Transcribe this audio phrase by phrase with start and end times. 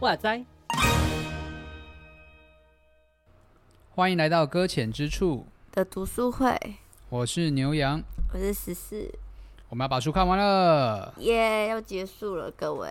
[0.00, 0.44] 哇塞！
[3.94, 6.58] 欢迎来到搁浅之处的读书会。
[7.10, 8.02] 我是牛羊，
[8.32, 9.08] 我是十四。
[9.68, 11.68] 我们要把书看完了，耶！
[11.68, 12.90] 要结束了，各位，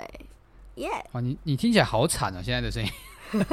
[0.80, 0.90] 耶！
[1.12, 2.90] 哦，你你听起来好惨啊，现在的声音。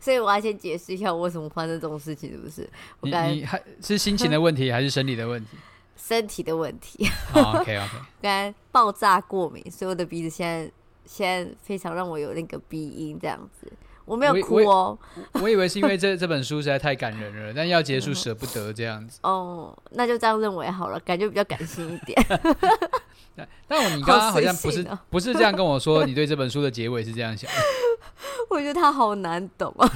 [0.00, 2.68] 所以我要先解释一下我为什么发生这种事情，是不是？
[3.00, 5.56] 我刚你还是心情的问题，还是生理的问题？
[5.96, 7.08] 身体的问题。
[7.34, 7.96] Oh, OK OK。
[8.22, 10.70] 刚才爆炸过敏，所以我的鼻子现在。
[11.10, 13.72] 现在非常让我有那个鼻音这样子，
[14.08, 14.98] 我没有哭哦。
[15.34, 19.20] 我， 以为是因为这这本书实在太感人了，但要结束舍不得这样子。
[19.22, 22.20] 哦，那就这样认为好了，感觉比较感性一点。
[23.68, 27.56] 但我你刚刚好像不是、哦、不是这样跟我说，你对这本书的结尾是这样想的。
[28.50, 29.88] 我觉得它好难懂啊，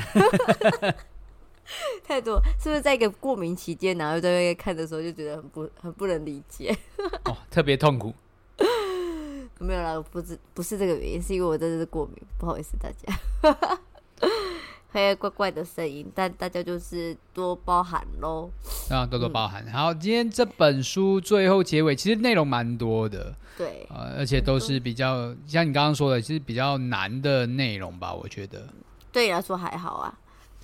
[2.04, 6.76] 太多是不是在一个过敏期间，然后在那看的时候就觉得很不很不能理解？
[7.24, 8.14] 哦，特别痛苦。
[9.58, 13.58] 没有啦，不是不是这个原因，是因为我真的是过敏，不好意思大家，
[14.92, 18.50] 还有怪怪的声音，但大家就是多包涵喽。
[18.90, 19.64] 啊，多多包涵。
[19.66, 28.12] 嗯、好，今天这本书最后结尾其实内容蛮多的，对，呃，而且都是比较像你刚刚说的，其实比较难的内容吧？
[28.12, 28.68] 我觉得
[29.10, 30.14] 对你来说还好啊，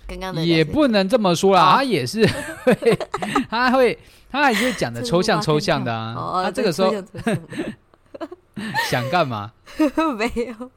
[0.07, 2.27] 刚刚的也不能这么说啦，他也是
[2.65, 2.99] 会，
[3.49, 3.99] 他会，
[4.31, 6.93] 他还是讲的抽象抽象的啊，他、啊、这个时候。
[8.91, 9.53] 想干嘛？
[9.79, 10.71] 没有没有，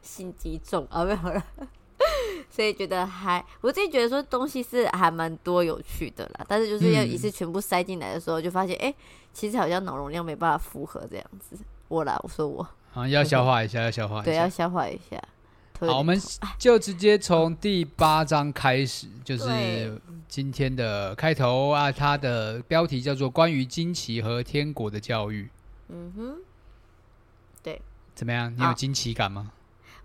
[0.00, 1.44] 心机重啊，没有了。
[2.50, 6.44] 所以觉得还，我自己觉得说东西是还蛮多有趣的啦。
[6.46, 8.94] 但是就是要一次全部塞进来的时候，就发现哎、
[9.32, 11.56] 其实好像脑容量没办法负荷这样子。
[11.88, 15.22] 我啦，我说我啊，要消化一下，要消化一下，对，要消化一下。
[15.80, 16.20] 好，我们
[16.58, 21.90] 就直接从第八章开始，就是今天的开头啊。
[21.90, 25.44] 它的标题叫做《关于惊奇和天国的教育》。
[25.88, 26.36] 嗯哼。
[27.62, 27.80] 对，
[28.14, 28.54] 怎么样？
[28.56, 29.50] 你有惊奇感吗？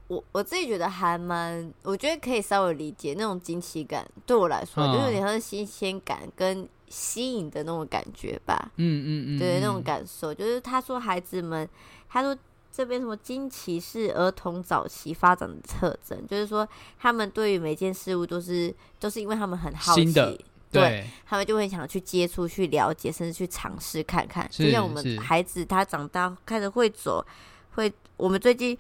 [0.07, 4.07] 我我自己觉得还蛮，我觉得可以稍微理解那种惊奇感。
[4.25, 8.72] 对我来说，就有点像是新鲜感跟吸引的那种感觉吧。
[8.78, 11.68] 嗯嗯嗯，对，那种感受就是他说孩子们，
[12.07, 12.38] 他说
[12.72, 20.38] 这边什么惊奇是儿童早期发展的特征，就是说他们对于每件事物都是都是因为他们很好奇，对，
[20.72, 24.47] 对他们就会想去接触、去了解，甚至去尝试看看。
[24.50, 27.25] 就像我们孩子他长大开始会走。
[27.74, 28.75] 会，我们最近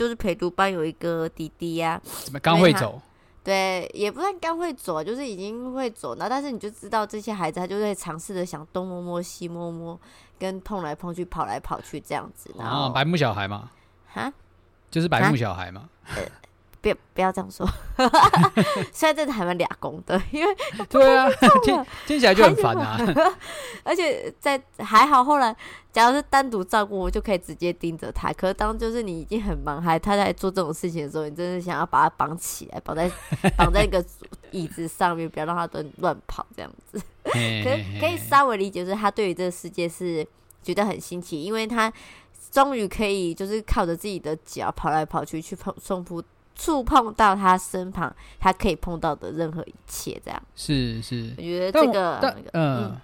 [0.00, 2.98] 就是陪读班有一个弟弟呀、啊，怎么刚会走？
[3.44, 6.14] 对，也不算刚会走，就是已经会走。
[6.14, 10.00] 然后，但是你就知道这些孩子，他就会尝试着想东摸摸西摸摸，
[10.38, 12.50] 跟碰来碰去、跑来跑去这样子。
[12.56, 13.70] 然后，哦、白目小孩嘛，
[14.10, 14.32] 哈，
[14.90, 15.90] 就是白目小孩嘛。
[16.14, 16.24] 别
[16.80, 17.68] 不要不要这样说，
[18.92, 20.56] 虽然真的还蛮俩公的， 因为
[20.88, 21.28] 对啊，
[21.62, 22.98] 听听起来就很烦啊。
[23.84, 25.54] 而且在还好，后来
[25.92, 28.32] 假如是单独照顾，我就可以直接盯着他。
[28.32, 33.10] 可是当就是你已经很忙，还他在做这种事情的时候，你真的想要把他绑起来，绑在
[33.56, 34.02] 绑在一个
[34.50, 36.98] 椅子上面，不要让他乱乱跑这样子。
[37.22, 40.26] 可是可以稍微理解，就是他对于这个世界是
[40.62, 41.92] 觉得很新奇，因为他
[42.50, 46.22] 终于可以就是靠着自己的脚跑来跑去，去碰冲扑。
[46.60, 50.42] 触碰到他身旁，他可以碰到的任何一切，这样。
[50.54, 51.32] 是是。
[51.38, 53.00] 我觉得这个，但嗯，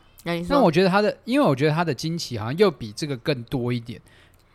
[0.46, 3.98] 那我觉得他的，因为我觉得他的惊奇好像又比这个更多一点，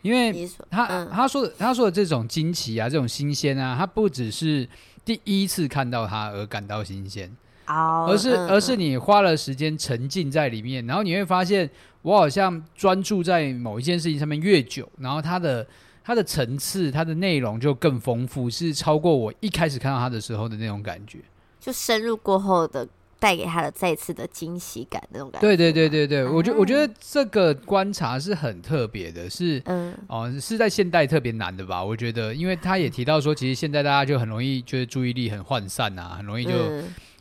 [0.02, 4.68] 因为他、嗯、他说的他说的这种惊奇啊，这种新鲜啊，他不只是
[5.04, 7.28] 第一次看到他而感到新鲜，
[7.66, 11.68] 哦，而是、嗯、而是你花了时间沉浸在里面，然后你会发现，
[12.02, 15.66] 我好像专注在某一件事情上面越久，然后他的。
[16.04, 21.18] 它的层次，它的内容就更丰富，是超过我一开始看到它的时候的那种感觉。
[21.60, 22.88] 就深入过后的，
[23.20, 25.46] 带给他的再次的惊喜感那种感觉。
[25.46, 31.84] 对对对对对，我觉我觉得这个观察是很特别的，是嗯哦，是在现代特别难的吧？
[31.84, 36.52] 我觉得，因为他也提到说，其实现在大家就很容易觉得注意力很涣散啊，很容易就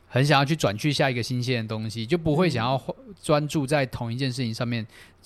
[0.08, 2.82] 很想要去转去下一个新鲜的东西，就不会想要
[3.22, 4.84] 专注在同一件事情上面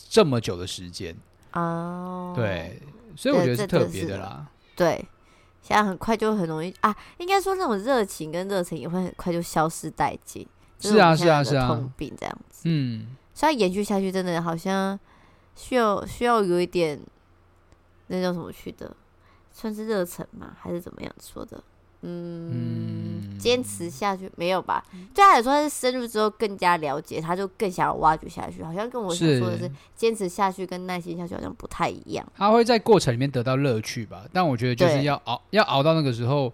[0.09, 1.15] 这么久的时间。
[1.53, 2.81] 哦，对。
[3.15, 4.47] 所以我觉得是特别的啦。
[4.75, 5.03] 对，
[5.61, 10.47] 现在很快就很容易啊，应该说那种热情跟热情也会很快就消失殆尽。
[10.79, 12.63] 是啊，是啊，是啊，痛病这样子。
[12.65, 14.99] 嗯，所以延续下去真的好像
[15.55, 16.99] 需要需要有一点
[18.07, 18.95] 那叫什么去的，
[19.51, 20.55] 算是热忱吗？
[20.59, 21.63] 还是怎么样说的？
[22.05, 24.83] 嗯，坚持下去没有吧？
[25.13, 28.63] 对他来说，他是深入之后更加了解，他就更想要挖掘下去。
[28.63, 32.25] 好像跟我想说的是，坚持下去跟耐心下去好像不太一样。
[32.35, 34.23] 他会在过程里面得到乐趣吧？
[34.31, 36.53] 但我觉得就是要熬，要熬到那个时候。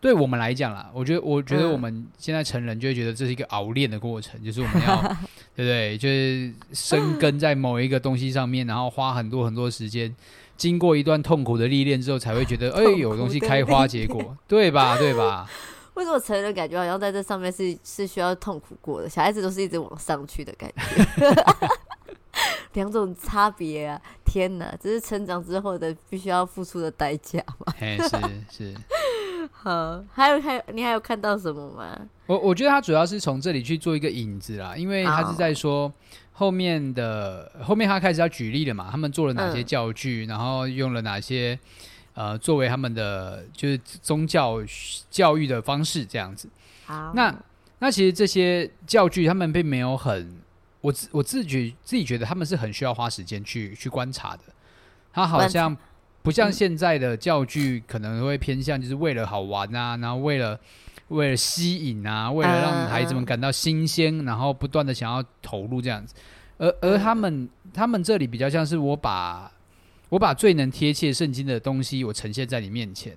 [0.00, 5.00] 对我们来讲啦，我觉得，我觉得我们现在成人就会觉得这是一个熬练的过程，嗯、就是我们要，
[5.54, 5.96] 对不对？
[5.96, 10.12] 就是生根在某一个东西上面，然后花很多很多时间，
[10.62, 14.96] 经过一段痛苦的历练之后，才会觉得， 哎，有东西开花结果，对吧？
[14.96, 15.50] 对吧？
[15.94, 19.08] 为什么成人感觉好像在这上面是是需要痛苦过的？
[19.08, 21.34] 小孩子都是一直往上去的感觉，
[22.74, 24.00] 两种差别啊！
[24.24, 27.74] 天哪，这是成长之后的必须要付出的代价嘛？
[27.76, 28.08] 嘿，是
[28.56, 28.74] 是。
[29.50, 31.98] 好，还有还有，你还有看到什么吗？
[32.26, 35.92] 我我觉得他主要是从这里去做一个引子啦，因为他是在说
[36.42, 41.56] 后面的后面他开始要举例了嘛，他们做了哪些教具，嗯、然后用了哪些
[42.14, 44.58] 呃作为他们的就是宗教
[45.08, 46.48] 教育的方式这样子。
[46.84, 47.32] 好，那
[47.78, 50.36] 那其实这些教具他们并没有很，
[50.80, 54.42] 我自我自己自己觉得他们是很需要花时间去去观察的，
[55.12, 55.76] 他好像。
[56.24, 60.56] 不像现在的教具可能会偏向，就是为了好玩啊，然后为了
[61.12, 66.14] 为了吸引啊，为了让孩子们感到新鲜，然后不断的想要投入这样子。
[66.58, 69.50] 而而他们他们这里比较像是我把
[70.08, 73.16] 我把最能贴切圣经的东西我呈现在你面前，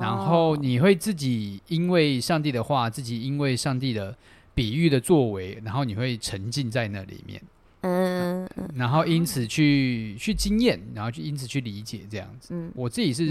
[0.00, 4.14] 然后你会自己因为上帝的话，自己因为上帝的
[4.54, 7.40] 比喻的作为，然后你会沉浸在那里面。
[7.86, 12.54] 嗯，然后因此去去经验，然后去因此去理解这样子。
[12.54, 13.30] 嗯，我自己是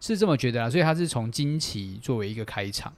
[0.00, 2.90] 是这么觉得啊，所以他是从惊奇作为一个开场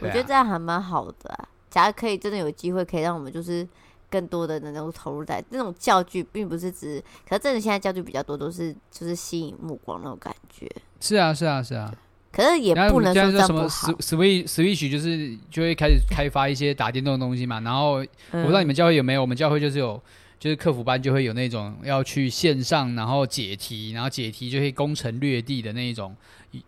[0.00, 1.48] 我觉得这样还蛮好的啊。
[1.70, 3.66] 假如可以真的有机会，可以让我们就是
[4.08, 10.70] 更多的那种投入在那种教具，并不是只，可是真的现在教具比较多，都是就是吸引目光那种感觉。
[11.00, 11.92] 是啊，是啊，是啊。
[12.32, 17.60] 可是也不能说什么 Switch Switch 就是就会开始开发一些打电动的东西嘛。
[17.60, 19.98] 然后我不知道你们教会有没有，我们教会就是有，
[20.38, 26.14] 就是客服班就会有那种要去线上，然后解题，然后解题就会攻城略地的那一种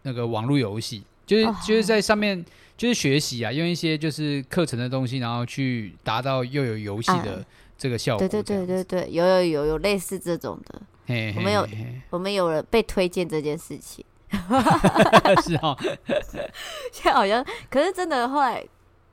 [0.03, 2.43] 那个网络游戏，就是就是在上面
[2.79, 7.45] 就是学习啊，用一些就是课程的东西，然后去达到又有游戏的
[7.77, 8.27] 这个效果。
[8.27, 10.81] 对对对对对，有有有有类似这种的，
[11.37, 11.69] 我们有
[12.11, 14.05] 我们有了被推荐这件事情。
[15.43, 15.77] 是哦，
[16.93, 18.65] 现在好像，可是真的后来，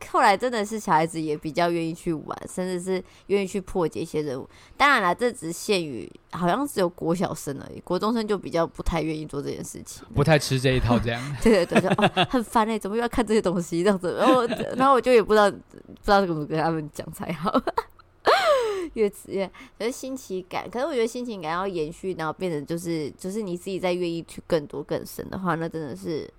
[0.10, 4.48] 后来真的是小孩子也比较愿意去玩，甚至是愿意去破解一些任务。
[4.78, 11.36] 当然了，这只限于好像只有国小生而已，国中生就比较不太愿意做这件事情，不太吃这一套这样。
[11.42, 14.16] 对 对对， 哦、很烦哎、欸，怎么又要看这些东西这样子？
[14.20, 14.46] 然后，
[14.76, 15.58] 然后我就也不知道不
[16.04, 17.52] 知道怎么跟他们讲才好。
[18.94, 26.30] 越吃越，可是新奇感，可是我觉得新奇感要延续，然后变成就是就是你自己再愿意去更多更深的话，那真的是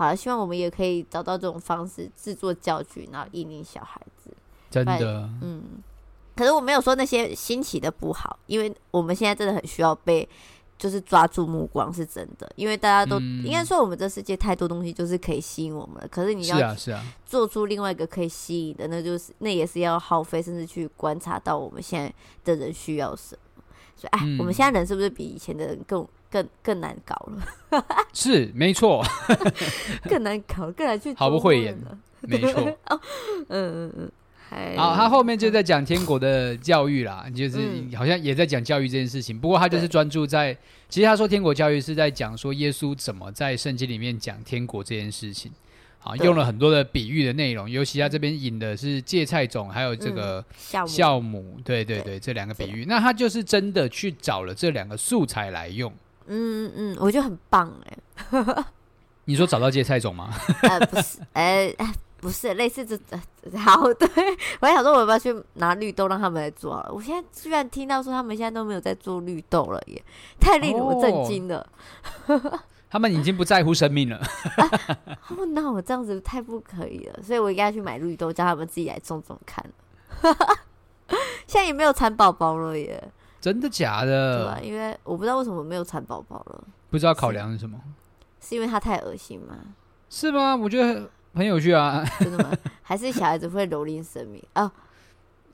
[0.00, 0.16] 好了。
[0.16, 4.30] 希望我们也可以找到这种方式制作教具，然后引领小孩子。
[4.70, 5.62] 真的，嗯。
[6.34, 10.28] 可是我没有说那些新奇的不好，因为我们现在真的很需要被。
[10.80, 16.08] 就是抓住目光是真的，因为大家都、嗯、应该说我们这世界太多东西就是可以吸引我们了。
[16.08, 16.74] 可是你要
[17.26, 22.10] 做出另外一个可以吸引的，那就是那也是要耗费，甚至去观察到我们现在
[22.44, 23.62] 的人需要什么。
[23.94, 27.84] 所以，哎，嗯、我们现在人是不是比以前的人更更更难搞了？
[28.14, 29.04] 是，没错，
[30.08, 32.60] 更难搞，更难去毫不讳言了， 没错。
[32.86, 33.00] 哦
[33.48, 34.12] 嗯嗯嗯。
[34.76, 37.60] 好，他后面就在讲天国的教育啦，就是
[37.96, 39.38] 好像也在讲教育这件事情。
[39.38, 40.52] 不过他就是专注在，
[40.88, 45.52] 其实他说天国教育是在讲说耶稣怎么在圣经里面讲天国这件事情。
[46.00, 52.84] 好，用了很多的比喻的内容，尤其他这边引的是芥菜种，还有这个酵母，对对对，这两个比喻。
[52.88, 55.92] 那他就是真的去找了这两个素材来用。
[56.26, 58.64] 嗯嗯嗯，我觉得很棒哎。
[59.24, 60.30] 你说找到芥菜种吗？
[60.62, 61.74] 呃，不是，哎。
[62.20, 62.98] 不是类似这
[63.56, 64.06] 好，对，
[64.60, 66.92] 我还想说我要不要去拿绿豆让他们来做好了。
[66.92, 70.04] 我现在居然听到说他们现在都没有在做绿豆了耶，
[70.38, 71.66] 太令我震惊了。
[72.26, 72.60] 哦、
[72.90, 74.20] 他们已经不在乎生命了。
[75.30, 79.64] 哦，那我这样子太不可以了，所以我应该去买绿豆，叫他们自己来种种看。
[81.46, 83.02] 现在也没有蚕宝宝了耶，
[83.40, 84.44] 真的假的？
[84.44, 84.60] 对啊？
[84.62, 87.80] 因为我不知道为什么没有蚕宝宝了，不知道考量是什么？
[88.40, 89.56] 是，是因为它太恶心吗？
[90.08, 90.54] 是吗？
[90.56, 91.08] 我觉得。
[91.32, 92.04] 很有趣啊！
[92.18, 92.50] 真的吗？
[92.82, 94.72] 还是小孩子会蹂躏生命啊？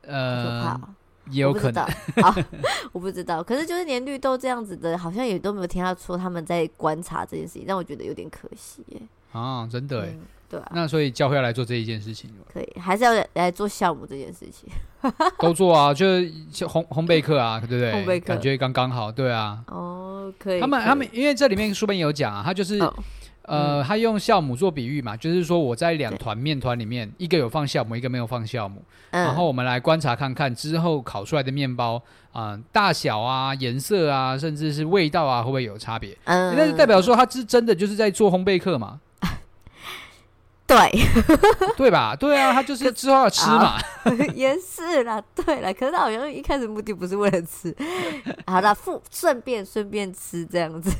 [0.01, 0.89] 呃，可怕、喔，
[1.29, 1.85] 也有可能。
[2.23, 2.35] 好，
[2.93, 3.43] 我不知道。
[3.43, 9.03] 可是就是连绿豆这样子的，好像也都没有听到说他们在观察这件事情，让我觉得有点可惜耶。
[9.33, 10.71] 啊，真的哎、嗯，对啊。
[10.75, 14.69] 那所以教会要来做这一件事情，可以，还是要来做酵母这件事情？
[15.39, 16.31] 都做啊，就是
[16.67, 17.93] 烘烘焙课啊，对不对？
[17.93, 19.63] 烘焙课感觉刚刚好，对啊。
[19.69, 20.61] 哦，可以。
[20.61, 22.79] 他们他们，因为这里面书本有讲啊，他就是。
[22.81, 22.93] 哦
[23.49, 36.19] 呃，他用酵母做比喻嘛，就是说我在两团面团里面，一个有放酵母，一个没有放酵母，然后我们来观察看看之后烤出来的面包啊，大小啊、颜色啊，甚至是味道啊，会不会有差别？
[36.25, 38.99] 嗯，那就代表说他是真的就是在做烘焙课嘛？
[40.67, 40.77] 对，
[41.77, 42.17] 对吧？
[42.17, 43.79] 对啊，他就是之后要吃嘛，
[44.35, 45.23] 也是啦。
[45.33, 47.73] 对啦，可是他好像一开始目的不是为了吃，
[48.49, 50.91] 好了，附顺便顺便吃这样子。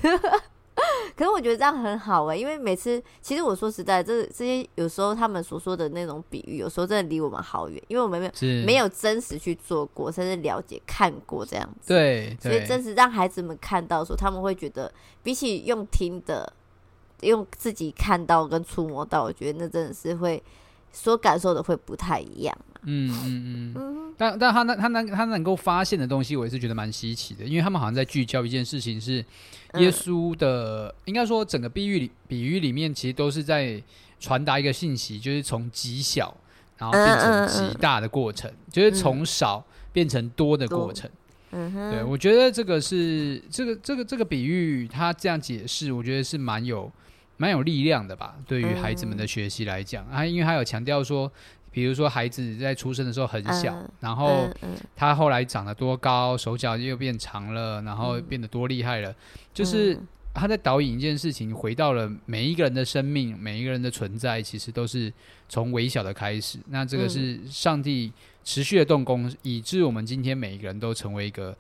[1.17, 8.33] 可是我觉得这样很好哎、欸，因为每次其实我说实在，这这些有时候他们所说的那种比喻，有时候真的离我们好远，因为我们没有
[8.67, 11.89] 没有真实去做过，甚至了解看过这样子。
[11.89, 14.93] 对，所以真实让孩子们看到说，他们会觉得
[15.25, 16.53] 比起用听的。
[17.23, 20.43] 用自己看到跟触摸到，我觉得那真的是会
[20.93, 22.57] 所感受的会不太一样。
[22.83, 24.15] 嗯嗯嗯。
[24.19, 29.25] 但但他那他能他能够发现的东西，我也是觉得蛮稀奇的，因为他们好像在聚焦一件事情，是
[29.75, 33.83] 耶稣的，嗯、应该说整个比喻里比喻里面，其实都是在
[34.19, 36.35] 传达一个信息，就是从极小
[36.79, 41.11] 然后变成极大的过程，嗯嗯嗯就是从少变成多的过程。
[41.51, 41.91] 嗯哼。
[41.91, 46.91] 对，我觉得这个是这个这个这个比喻，他这样解释，我觉得是蛮有。
[47.39, 51.31] 蛮有力量的吧，对于孩子们的学习来讲，啊，因为他有强调说，
[51.71, 54.49] 比如说孩子在出生的时候很小，然后
[54.95, 59.15] 他后来长得多高，手脚又变长了，然后变得多厉害了，
[59.53, 59.99] 就是
[60.33, 65.13] 他在导引一件事情，回到了每一个人的生命，每一个人的存在，其实都是
[65.47, 66.59] 从微小的开始。
[66.69, 68.11] 那这个是上帝
[68.45, 71.55] 持续的动工，以致我们今天每一个人都成为一个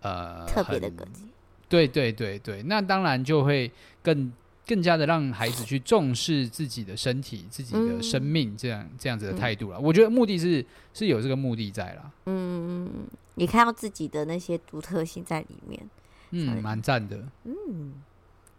[0.00, 1.22] 呃特别的个体。
[1.68, 3.70] 对对对对，那当然就会
[4.02, 4.32] 更。
[4.70, 9.78] 更加的让孩子去重视自己的身体、自己的生命，这样、嗯、这样子的态度了。
[9.78, 12.08] 嗯、我觉得目的是是有这个目的在啦。
[12.26, 12.88] 嗯，
[13.34, 15.90] 你看到自己的那些独特性在里面，
[16.30, 17.20] 嗯，蛮赞的。
[17.42, 17.94] 嗯，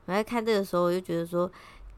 [0.05, 1.49] 我在看这个时候，我就觉得说，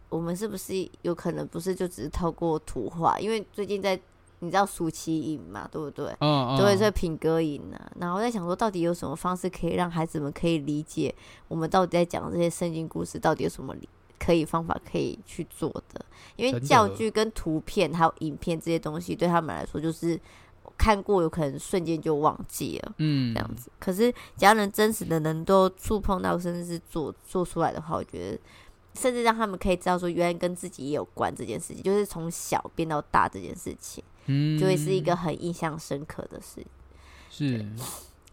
[0.09, 3.19] 我们是不是有可能不是就只是透过图画？
[3.19, 3.99] 因为最近在
[4.41, 6.05] 你知道暑期营嘛，对不对？
[6.19, 6.57] 嗯嗯。
[6.59, 11.15] 都会在品格营啊，然后我在想说，到底有什么方式可以让孩子们可以理解
[11.47, 13.89] 我们到底在讲这些圣经故事，到底有什么理？
[14.23, 16.05] 可以方法可以去做的，
[16.37, 20.17] 因为教具跟图片还有影片这些东西对他们来说，就是
[20.77, 23.69] 看过有可能瞬间就忘记了，嗯，这样子。
[23.79, 28.39] 可是只要能真实的能够触碰到，甚至是做做出来的话，我觉得
[28.93, 36.65] 甚至让他们可以知道说，原来跟自己也有关这件事情，就是从小变到大这件事情，嗯，就会是一个很印象深刻的事。
[37.29, 37.65] 是。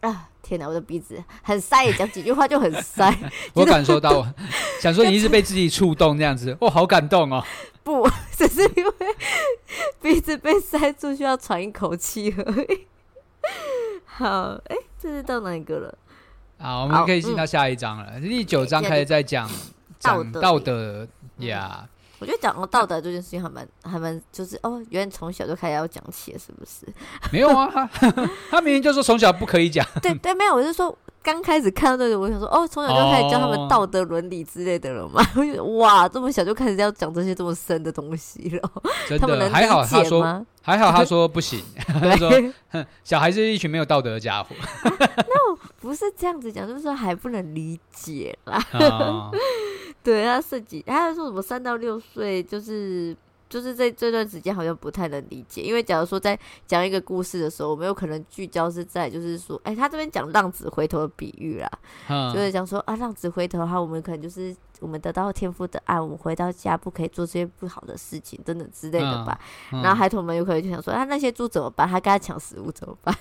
[0.00, 0.28] 啊！
[0.42, 3.14] 天哪，我的鼻子很塞，讲几句话就很塞。
[3.54, 4.26] 我感受到，
[4.80, 7.44] 想说你一直被自己触动这样子，哦，好感动哦。
[7.84, 8.92] 不，只是因为
[10.02, 12.86] 鼻子被塞住，需要喘一口气而已。
[14.04, 15.98] 好，哎、欸，这是到哪一个了？
[16.58, 18.06] 好，我们可以进到下一章了。
[18.14, 19.48] 嗯、第九章开始在讲
[19.98, 21.06] 讲道德
[21.38, 21.86] 呀。
[22.20, 26.86] 我觉得讲到道德这件事情还蛮还蛮，就是哦，原来从小就开始要讲起了，是不是？
[27.32, 27.90] 没有啊，
[28.50, 29.86] 他 明明就说从小不可以讲。
[30.02, 35.24] 对对，没有，我是说刚开始看到这个，我想说哦，从小就开始教他们道德伦理之类的了嘛。
[35.34, 38.70] 哦、哇，这么小就开始要讲这些这么深的东西了，
[39.08, 42.30] 真的他们能还好他说 还好他说不行，他说
[43.02, 44.54] 小孩是一群没有道德的家伙。
[44.84, 48.62] 那不是这样子讲，就是说还不能理解啦。
[48.74, 49.30] 哦
[50.04, 53.16] 对，他设计，他还说什么三到六岁，就是
[53.48, 61.70] 就是在这段时间好像不太能理解，因为假如说在讲一个故事的时候，我们有可能聚焦是在就是说，哎，他这边讲浪子回头的比喻啦，
[62.08, 64.54] 嗯、就是讲说啊，浪子回头的话，我们可能就是。
[64.80, 69.38] 我们得到天父的爱，我们回到家不可以做这些不好的事情，等等之类的吧。
[69.72, 71.86] 嗯嗯、然后孩童们有可能就想说：“啊，那些猪怎么办？
[71.86, 73.14] 他跟他抢食物怎么办？”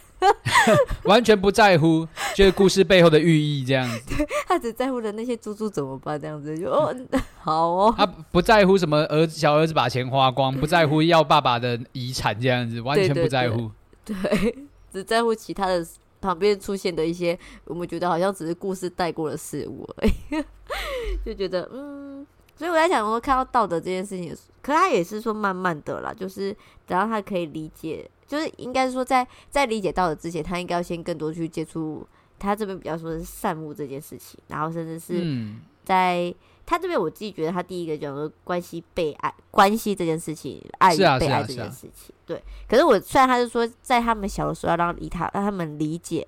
[1.04, 4.25] 完全不在乎，就是故事背后的寓意这样子。
[4.48, 6.20] 他只在乎的那些猪猪怎么办？
[6.20, 6.96] 这样子就哦，
[7.39, 7.94] 好哦。
[7.98, 13.72] 他不在乎什么儿子小儿子把钱花光， 不在乎要爸爸的遗产这样子，完全不在乎。
[14.04, 14.56] 对，对，对，对，
[14.92, 15.86] 只在乎其他的。
[16.22, 20.44] 旁边出现的一些，我们觉得好像只是故事带过的事物而已，
[21.26, 32.06] 就觉得嗯，所以我在想说，看到道德这件事情，可他也是说慢慢的啦，就是等到他可以理解，就是应该说在在理解道德之前，他应该要先更多去接触
[32.38, 35.24] 他这边比较说是善恶这件事情，然后甚至是
[35.84, 36.28] 在。
[36.28, 36.36] 嗯
[36.70, 42.40] 他这边我自己觉得，他第一个讲说关系被爱，关系这件事情，爱与被爱这件事情，对。
[42.68, 46.28] 可是我虽然他是说，在他们小的时候要让理他，让他们理解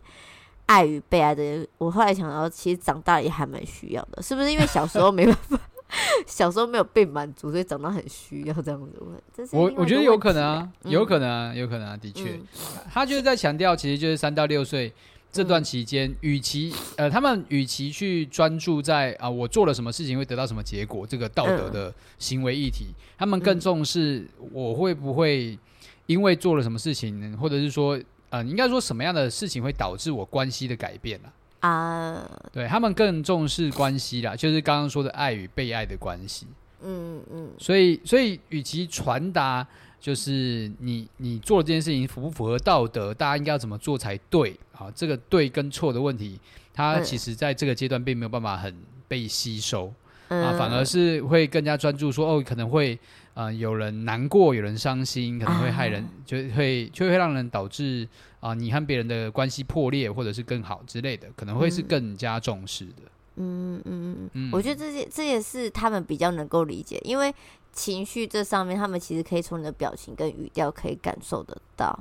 [0.66, 4.52] 爱与被爱的，我后来想到，其实长大也还蛮需要的，是不是？
[4.52, 5.60] 因为小时候没办法，
[6.26, 9.48] 小时候没有被满足，所以长大很需要这样子。
[9.52, 12.48] 我我觉得有可能啊，有可能啊，有可能啊，的确，嗯、
[12.92, 14.92] 他就是在强调，其实就是三到六岁。
[15.32, 25.58] 这段期间，与、嗯、其呃，他们与其去专注在啊，我做了什么事情会得到什么结果，这个道德的行为议题，嗯、他们更重视我会不会
[26.06, 27.98] 因为做了什么事情，或者是说，
[28.30, 31.20] 呃，应该说什么样的事情会导致我关系的改变
[31.60, 31.70] 啊？
[31.70, 36.46] 啊，对，他们更重视关系啦，就是刚刚说的爱与被爱的关系。
[36.84, 39.66] 嗯嗯，所以所以与其传达。
[40.02, 43.14] 就是你你做这件事情符不符合道德？
[43.14, 44.60] 大家应该要怎么做才对？
[44.74, 46.40] 啊，这个对跟错的问题，
[46.74, 48.76] 它其实在这个阶段并没有办法很
[49.08, 49.94] 被吸收，
[50.30, 52.96] 嗯、啊，反而是会更加专注说哦，可能会
[53.36, 58.08] 啊、呃、有人难过，有人伤心，可能会害人，啊、就会就会让人导致
[58.40, 63.04] 啊你和别人的关系破裂，或者是更好之类的，可能会是更加重视的。
[63.36, 67.32] 嗯嗯嗯嗯，我觉得这些这也是他们比较能够理解，因为。
[67.72, 71.98] 情绪这上面，他们其实可以从你的表情跟语调可以感受得到，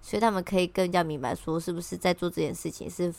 [0.00, 3.12] 所以他们可以更加明白说，是不是在做这件事情是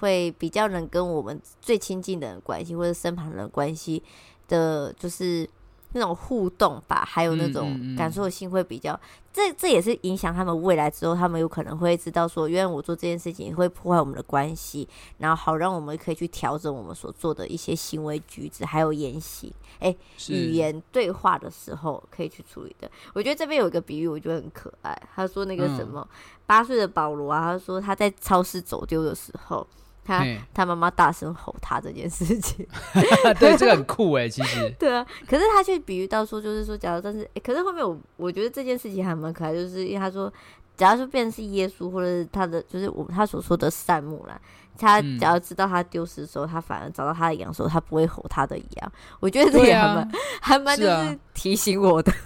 [0.00, 4.02] 会比较能跟我们最亲近的人关系，或者身旁人关系
[4.48, 5.48] 的，就是。
[5.92, 19.94] 那种互动吧，还有那种感受性会比较，嗯嗯嗯、这这也是影响他们未来之后，他们有可能会知道说，因为我做这件事情会破坏我们的关系，然后好让我们可以去调整我们所做的一些行为举止，还有言行，哎，
[20.28, 22.90] 语言对话的时候可以去处理的。
[23.12, 24.96] 我觉得这边有一个比喻，我觉得很可爱。
[25.14, 26.06] 他说那个什么
[26.46, 29.66] 八岁的保罗啊，他说他在超市走丢的时候。
[30.10, 32.66] 他他妈妈大声吼他这件事情，
[33.38, 40.32] 对，这个很酷哎，其实 对啊，可是他却比喻到说，就是说，假如但是，可是后面我我觉得这件事情还蛮可爱，就是因为他说，
[40.76, 44.40] 假如说变成是耶稣或者是他的，就是我他所说的善牧啦，
[44.76, 52.12] 他假如知道他丢失的时候，他反而找到他的羊的时候，他不会吼他的羊，我觉得这也还蛮、啊、还蛮就是提醒我的。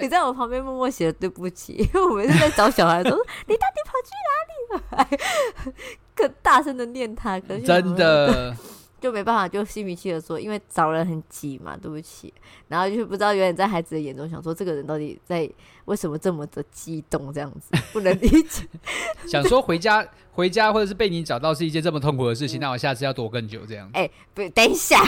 [0.00, 5.74] 你在我旁边默默写了对不起，因为我每次在找小孩都说，你到底跑去哪里了？
[6.14, 8.56] 更大声的念他，可是真的
[9.00, 12.32] 就没办法，就心平气和说，因为找人很急嘛，对不起。
[12.68, 15.48] 然后就不知道，原来在孩子的眼中想说，这个人到底在
[15.84, 18.66] 为什么这么的激动，这样子 不能理解。
[19.26, 23.92] 想说回家回家，或者是被你找到是一件这么痛苦的事情，那我下次要躲更久这样子。
[23.94, 25.02] 哎、欸，不，等一下，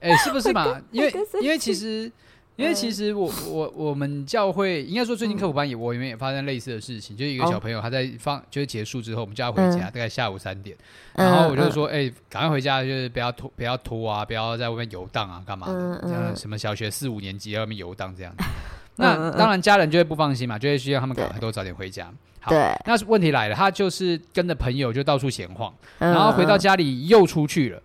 [0.00, 0.80] 哎、欸，是不是嘛？
[0.92, 2.10] 因为因为其实。
[2.56, 10.76] 因为其实我我我们教会应该说最近科普班也我里面也发生类似的事情，就是一个小朋友他在放就是结束之后，我们就要回家，大概下午三点，
[11.14, 16.34] 然后我就说，哎，赶快回家，就是不要拖不要拖啊，不要在外面游荡啊，干嘛的？
[16.34, 18.34] 什么小学四五年级在外面游荡这样。
[18.96, 22.10] 那当然家人就会不放心嘛，就会需要他们赶快都早点回家。
[22.40, 22.52] 好，
[22.86, 27.82] 那问题来了，他就是跟着朋友就到处闲晃，然后回到家里又出去了。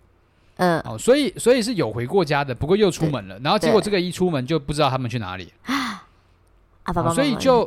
[0.62, 5.52] 嗯，哦，所以所以是有回过家的，不过又出门了，然后结果这个一出门就不知道他们去哪里。
[5.64, 7.64] 啊，爸爸，所以就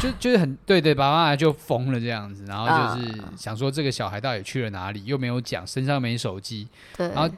[0.00, 7.28] 就就是很对对，爸爸妈妈就疯了这样子，然后就是想说这个小孩到底去了哪里，又没有讲，身上没手机，对，然后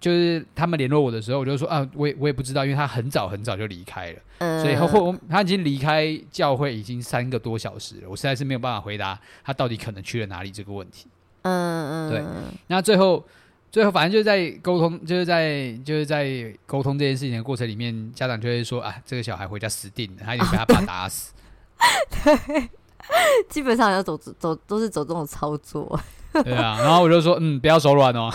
[0.00, 11.06] 就是他们联络我的时候，我就说啊，我也我也不知道，因为他很早很早就离开了，嗯，所以后后他已经离开教会已经三个多小时了，我实在是没有办法回答他到底可能去了哪里这个问题，
[11.42, 12.24] 嗯嗯，对，
[12.66, 13.24] 那最后。
[13.74, 21.32] 最后，反正就是在沟通，就是在就是在沟通这件事情的过程里面，家长就会说：“啊，这个小孩回家死定了，他已经被他爸打死。
[21.80, 21.82] 哦
[22.46, 22.68] ”对，
[23.48, 25.98] 基本上要走走都是走这种操作。
[26.44, 28.30] 对啊，然后我就说：“嗯，不要手软哦。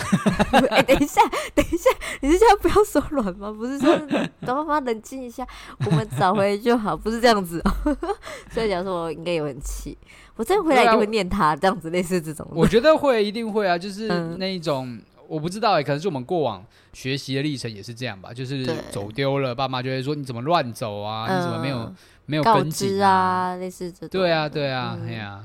[0.52, 1.22] 欸 ”等一下，
[1.54, 1.88] 等一下，
[2.20, 3.50] 你是叫不要手软吗？
[3.50, 3.96] 不是说
[4.44, 5.46] 等妈妈冷静一下，
[5.86, 7.62] 我们找回就好，不是这样子。
[8.52, 9.96] 所以讲说，我应该有很气，
[10.36, 12.46] 我真回来一定会念他、啊、这样子，类似这种。
[12.50, 14.86] 我觉得会，一定会啊，就是那一种。
[14.86, 21.94] 嗯我不知道哎、欸，可能是我们过往学习的历程也是这样吧，就是走丢了，爸妈就会说你怎么乱走啊，嗯、你怎么没有
[22.26, 24.08] 没有跟进啊，啊，类似这种。
[24.08, 25.44] 对啊，对啊，哎呀、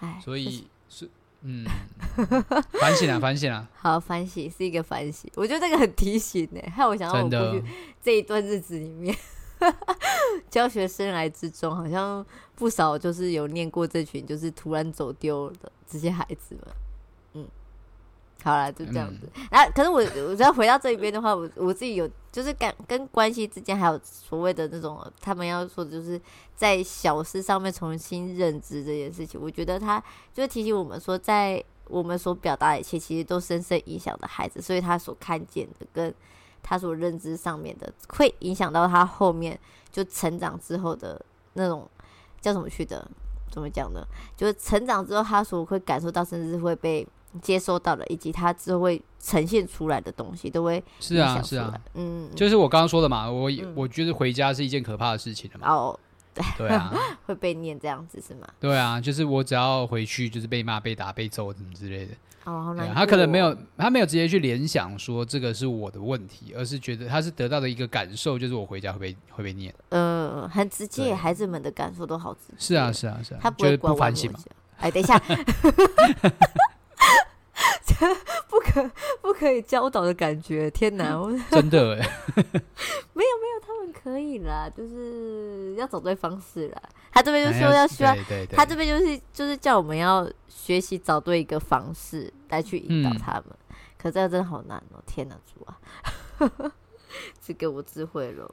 [0.00, 1.08] 啊，所以是
[1.42, 1.64] 嗯，
[2.72, 7.64] 反省啊， 反省啊，好，反省是一个反省，我觉得这个很提醒呢、欸，害我想到我过去
[8.02, 9.16] 这一段日子里面，
[10.50, 16.64] 教学生来之中，好像不少就是有念过这群就是突然走丢的这些孩子们。
[18.42, 19.28] 好了，就这样子。
[19.50, 19.98] 然后、嗯啊，可是我，
[20.28, 26.20] 我只要回到这一边的话，我我自己有，就是感跟关系之间，还有所谓的那种，他们要说的，就是
[26.54, 29.40] 在小事上面重新认知这件事情。
[29.40, 36.14] 我觉得他就是提醒我们说，在我们所表达的一切，其实都深深影响的孩子，所以他所看见的，跟
[36.62, 39.58] 他所认知上面的，会影响到他后面
[39.92, 41.20] 就成长之后的
[41.54, 41.88] 那种
[42.40, 43.06] 叫什么去的？
[43.50, 44.06] 怎么讲呢？
[44.36, 47.06] 就是成长之后，他所会感受到，甚至是会被。
[47.40, 55.68] 接收到了，以及他之后会呈现出来的东西，都会是啊，是啊，嗯，就是我刚刚说的嘛，我、嗯、我觉得回家是一件可怕的事情的嘛。
[55.68, 55.98] 哦，
[56.34, 56.92] 对对啊，
[57.26, 58.46] 会被念这样子是吗？
[58.58, 62.12] 对啊，就是我只要回去就是被骂、被打、被揍什么之类的。
[62.44, 62.94] 哦，好难过哦。
[62.96, 69.74] 他可能没有，他没有直接去联想说这个是我的问题，而是觉得他是得到的一个感受，就是我回家会被会被念。
[69.90, 72.54] 嗯，很直接，孩子们的感受都好直接。
[72.58, 73.40] 是啊，是啊，是啊。
[73.42, 74.40] 他不会不反省嘛？
[74.78, 75.20] 哎，等一下，
[78.48, 80.70] 不可不可以教导的感觉？
[80.70, 81.18] 天哪，
[81.50, 81.98] 真的哎，
[83.12, 86.82] 没有没有，他们可以啦，就是要找对方式啦。
[87.12, 88.14] 他这边就说要需要，
[88.52, 93.44] 他这边就是就是叫我们要学习找对一个方式来去引导他们。
[93.68, 95.02] 嗯、可这个真的好难哦、喔！
[95.06, 95.76] 天哪，主啊，
[97.40, 98.48] 只给我智慧了。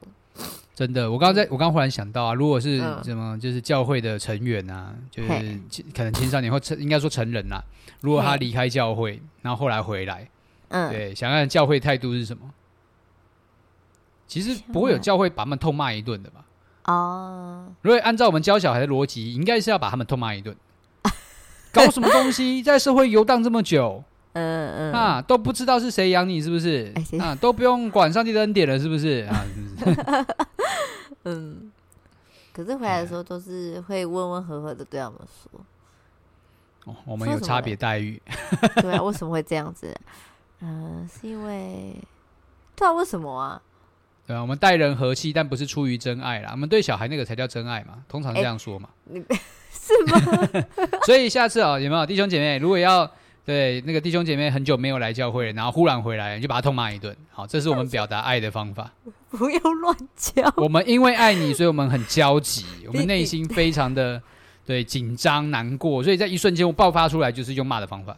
[0.78, 5.28] 真的，我刚刚在我刚忽然想到啊，如果是什么就是教会的成员啊，就是
[5.92, 7.60] 可能青少年或成应该说成人啊，
[8.00, 10.30] 如果他离开教会，然后后来回来，
[10.68, 12.48] 嗯，对，想看教会态度是什么？
[14.28, 16.44] 其实不会有教会把他们痛骂一顿的吧？
[16.84, 20.56] 哦，如果按照我们教小孩的逻辑，应该是要把他们痛骂一顿。
[21.72, 24.04] 搞什么东西，在社会游荡这么久，
[24.38, 26.92] 嗯嗯啊，都不知道是谁养你，是不是？
[27.20, 29.26] 啊，都不用管上帝的恩典了，是不是？
[29.28, 29.44] 啊，
[31.24, 31.72] 嗯。
[32.52, 35.60] 可是回来的时候都是会温温和和的对他们说。
[36.86, 38.20] 哦，我们有差别待遇。
[38.82, 39.94] 对啊，为什么会这样子？
[40.60, 41.94] 嗯，是因为，
[42.74, 43.62] 不知道为什么啊？
[44.26, 46.50] 对啊，我们待人和气，但不是出于真爱啦。
[46.50, 48.88] 我们对小孩那个才叫真爱嘛，通常这样说嘛。
[49.12, 49.24] 欸、你
[49.70, 50.20] 是吗？
[51.06, 52.58] 所以下次啊、喔，有没有弟兄姐妹？
[52.58, 53.08] 如果要
[53.48, 57.16] 对那个弟兄姐妹很久没有来教会，然后忽然回来，你就把他痛骂一顿。
[57.30, 58.92] 好，这是我们表达爱的方法。
[59.32, 60.52] 不要乱叫。
[60.58, 64.22] 我们因为爱你，所以我们很焦急，我们 内心非常的
[64.66, 68.14] 对紧张难过，所以在一瞬间我爆发出来，就是用骂的方法。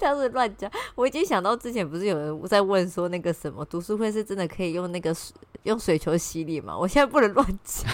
[0.00, 6.76] 这样子乱讲，我已经想到之前不是有人在问说那个什么读书会是真的可以用那个水用水球洗脸吗？
[6.76, 7.88] 我现在不能乱讲，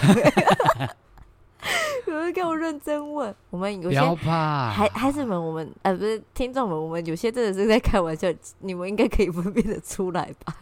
[2.11, 3.33] 有人给我认真问。
[3.49, 8.27] 我们有些孩孩子们，我们呃不是听众们，我们有些真的是在开玩笑，
[8.59, 10.55] 你们应该可以分辨的出来吧？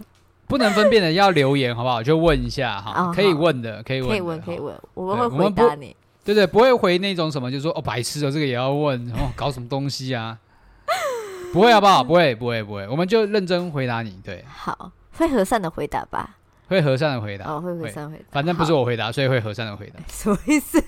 [0.47, 2.01] 不能分辨的要留言好不好？
[2.01, 5.95] 就问一下哈，可以问的，可以问，可以问，可以问，我们会回答你。
[6.25, 10.37] 对对，不会回那种什么，就是说哦白痴哦，这个也要问 哦，搞什么东西啊？
[11.53, 12.03] 不会好不好？
[12.03, 14.19] 不会不会不会，我们就认真回答你。
[14.23, 16.37] 对，好，会和善的回答吧。
[16.69, 17.51] 会和善的回答。
[17.51, 18.23] 哦，会和善回答。
[18.31, 19.99] 反正不是我回答，所以会和善的回答。
[20.07, 20.81] 什么意思？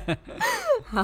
[0.84, 1.02] 好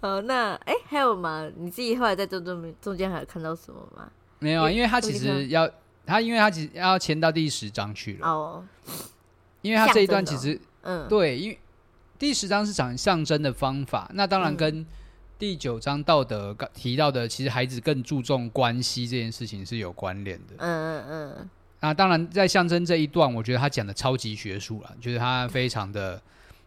[0.00, 1.50] 好，那哎，还有吗？
[1.56, 4.08] 你自己后来在中中中间还有看到什么吗？
[4.38, 5.68] 没有啊，因为他其实要
[6.06, 8.28] 他，因为他其实要签到第十章去了。
[8.28, 8.64] 哦。
[9.62, 11.58] 因为他这一段其实，嗯，对，因为
[12.18, 14.86] 第十章是讲象征的方法，那当然跟。
[15.38, 20.54] 第九章道德提到的，其实孩子更注重关系这件事情是有关联的。
[20.58, 21.50] 嗯嗯嗯。
[21.82, 26.22] 那当然，在象征这一段，我觉得他讲的超级学术了，就是他非常的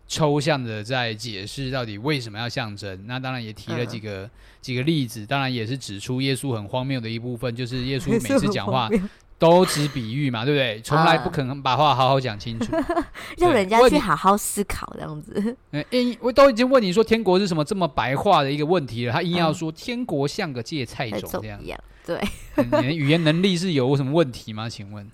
[0.08, 3.08] 抽象的在解释到底为什么要象征。
[3.08, 8.90] 那当然也提了几个、嗯、几个例子，当然也是指出耶稣很荒谬的一部分，就是耶稣每次讲话。
[9.38, 10.82] 都只比喻嘛，对不对？
[10.82, 12.72] 从来不可能把话好好讲清楚，
[13.38, 15.56] 让人家去好好思考这样子。
[15.92, 21.60] 因我都已经问你说天国是什么这么白话的一个问题了，他硬要说天国像个芥菜种 这样。
[22.06, 22.22] 对，
[22.58, 24.70] 你的语言能力是有什么问题吗？
[24.70, 25.10] 请问？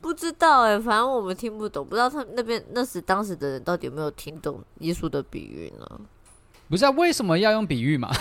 [0.00, 6.00] 不知道哎，反正我们听不懂，不知道他那边那时当时的人到底有没有听懂耶稣的比喻呢？
[6.68, 8.12] 不是啊，为什么要用比喻嘛？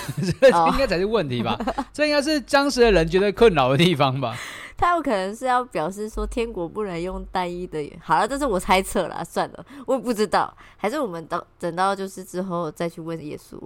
[0.41, 1.59] 这应该才是问题吧？
[1.93, 4.35] 这应该是当时的人觉得困扰的地方吧？
[4.77, 7.91] 他有可能是要表示说天国不能用单一的。
[8.01, 10.53] 好了，这是我猜测啦，算了，我也不知道。
[10.75, 13.57] 还是我们到等到就是之后再去问耶稣。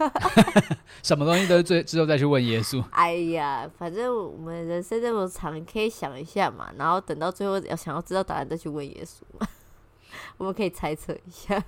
[1.02, 2.82] 什么东西都是最之后再去问耶稣。
[2.90, 6.70] 哎呀，反正我们人生这么长，可以想一下嘛。
[6.78, 9.46] 然后等到最后要想要知道答案再去问耶稣嘛。
[10.38, 11.62] 我们可以猜测一下。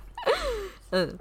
[0.91, 1.17] 嗯，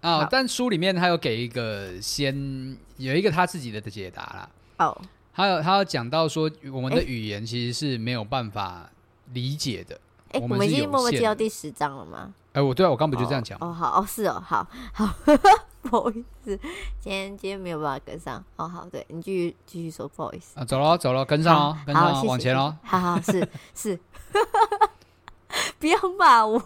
[0.00, 4.50] 啊，但书里面他有给一个先有一个他自己的解答啦。
[4.78, 5.00] 哦。
[5.32, 8.90] 还有，他有讲到说，我们的语言其实是没有办法
[9.32, 9.94] 理解的。
[10.32, 12.32] 哎、欸，我们已经默默记到第十章了吗？
[12.52, 13.58] 哎、欸，我对啊，我刚不就这样讲？
[13.60, 15.08] 哦，好，哦，是哦，好好，
[15.82, 16.56] 不好意思，
[17.00, 18.44] 今天今天没有办法跟上。
[18.56, 23.98] 哦，好，对你继续继续说，不好意思啊，走了走了，跟上哦，跟上哦，往前哦，好好是是，
[25.78, 26.60] 不要骂我。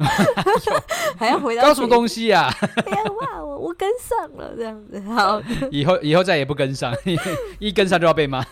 [1.18, 2.52] 还要回答搞什么东西呀、啊？
[2.82, 5.00] 不要骂我，我跟上了这样子。
[5.00, 6.94] 好， 以后以后再也不跟上，
[7.60, 8.44] 一跟上就要被骂。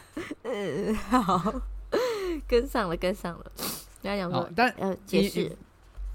[0.43, 1.61] 嗯，好，
[2.47, 3.45] 跟上了，跟上了。
[4.03, 5.51] 不要讲说，但要解释。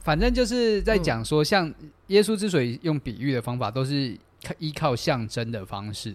[0.04, 1.74] 反正就是在讲说，像
[2.08, 4.18] 耶稣之所以用比喻的方法，都是
[4.60, 6.14] 依靠象征的方式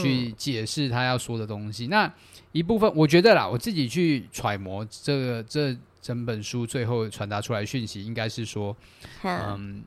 [0.00, 1.86] 去解释他要说的东西。
[1.86, 2.12] 嗯、那
[2.52, 8.76] 一部分，我觉得啦，我自己去揣摩这个这整本书最后传达出来讯息，应该是说，
[9.22, 9.82] 嗯，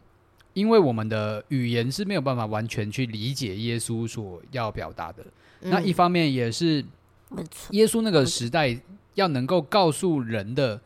[0.53, 5.23] 因为我们的语言是没有办法完全去理解耶稣所要表达的。
[5.61, 6.83] 嗯、那一方面也是，
[7.71, 8.77] 耶稣那个时代
[9.15, 10.79] 要能够告诉人的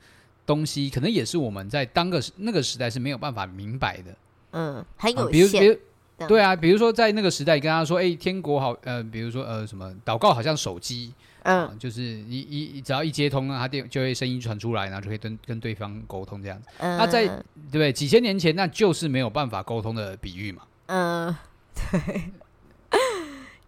[0.46, 4.16] 东西，可能也是我们在当个那个时代是没有办法明白的。
[4.52, 5.32] 嗯，很有限。
[5.32, 11.14] 比如，比如对啊，比如说在那个时代，跟他说：“哎、欸，天国好，呃，比如说呃，什么祷告好像手机，
[11.48, 16.68] 嗯、呃，就是一一只要一接通，他电就会声音传出来，然后就可以跟跟对方沟通这样子。
[16.78, 17.92] 嗯、那在对不对？
[17.92, 20.64] 几千年前，那就是没有办法沟通的比喻嘛。
[20.88, 21.36] 嗯，
[21.74, 22.32] 对，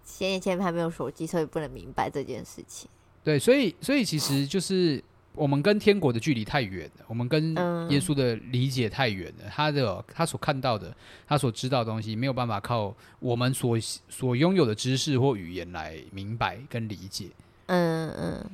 [0.03, 2.89] 几千年前还没有手机，所以不能明白这件事情。
[3.23, 5.03] 对，所以所以其实就是。
[5.35, 7.51] 我们跟天国的距离太远了，我们跟
[7.89, 9.45] 耶稣的理解太远了。
[9.45, 10.93] 嗯、他的他所看到的，
[11.25, 13.77] 他所知道的东西，没有办法靠我们所
[14.09, 17.27] 所拥有的知识或语言来明白跟理解。
[17.69, 18.45] 嗯嗯，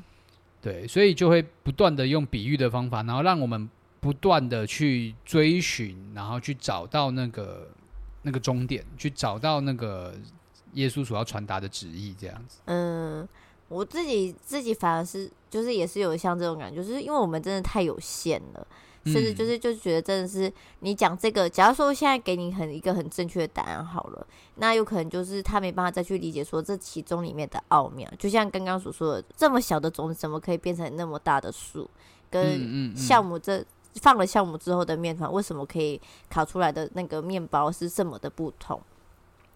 [0.62, 7.68] 对，所以就会不断的用比喻的方法，然后让我们不断的去追寻，然后去找到那个
[8.22, 10.14] 那个终点，去找到那个
[10.74, 12.60] 耶稣所要传达的旨意，这样子。
[12.66, 13.28] 嗯。
[13.68, 18.68] 我自己自己反而是就是也是有像这种感觉，就是因为我们真的太有限了，
[19.06, 31.90] 甚至就是就觉得真的是你讲这个，假如说现在给你很一个很正确的答案好了，那有可能就是他没办法再去理解说这其中里面的奥妙，就像刚刚所说的，这么小的种子怎么可以变成那么大的树？
[32.30, 33.64] 跟酵母这
[33.96, 38.82] 放了酵母之后的面团，为什么可以烤出来的那个面包是这么的不同？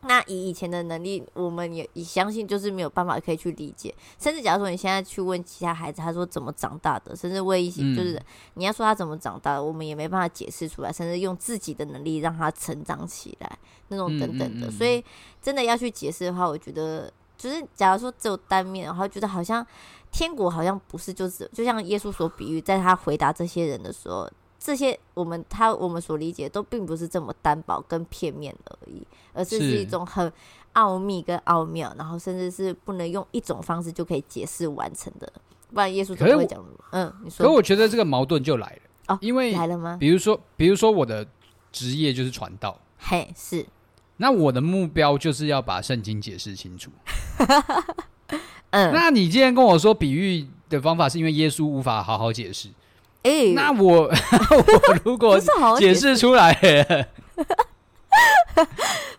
[0.02, 3.94] 那以以前的能力，我们也也相信，就是没有办法可以去理解。
[4.18, 8.18] 甚至假如说你现在去问其他孩子，他说怎么长大的，甚至问一些就是
[8.54, 10.92] 你要说他怎么长大的，我们也没办法解释出来。
[10.92, 13.60] 甚至用自己的能力让他成长起来，
[13.90, 14.72] 那种等等的。
[14.72, 15.04] 所以
[15.42, 19.66] 真的要去解释的话，我觉得就是假如说只有单面然后，觉得好像
[20.12, 24.30] 天国好像不是就是就像耶稣所比喻，在他回答这些人的时候。
[24.60, 29.02] 这些我们他我们所理解的都并不是这么单薄跟片面而已，
[29.34, 30.32] 而是是一种很
[30.74, 35.32] 奥秘跟奥妙，然后甚至是不能用一种方式就可以解释完成的。
[35.74, 36.64] 不然耶稣怎么会讲？
[36.92, 37.46] 嗯，你说。
[37.46, 39.98] 可我觉得这个矛盾就来了哦，因为来了吗？
[40.00, 41.26] 比如说，比如说我的
[41.72, 43.66] 职业就是传道，嘿，是。
[44.18, 46.92] 那我的目标就是要把圣经解释清楚。
[48.72, 52.68] 嗯，那你今天跟我说比喻的方法，是因为耶稣无法好好解释。
[53.24, 55.40] 哎，欸、那我 我如果
[55.78, 56.18] 解释。
[56.18, 56.54] 出来，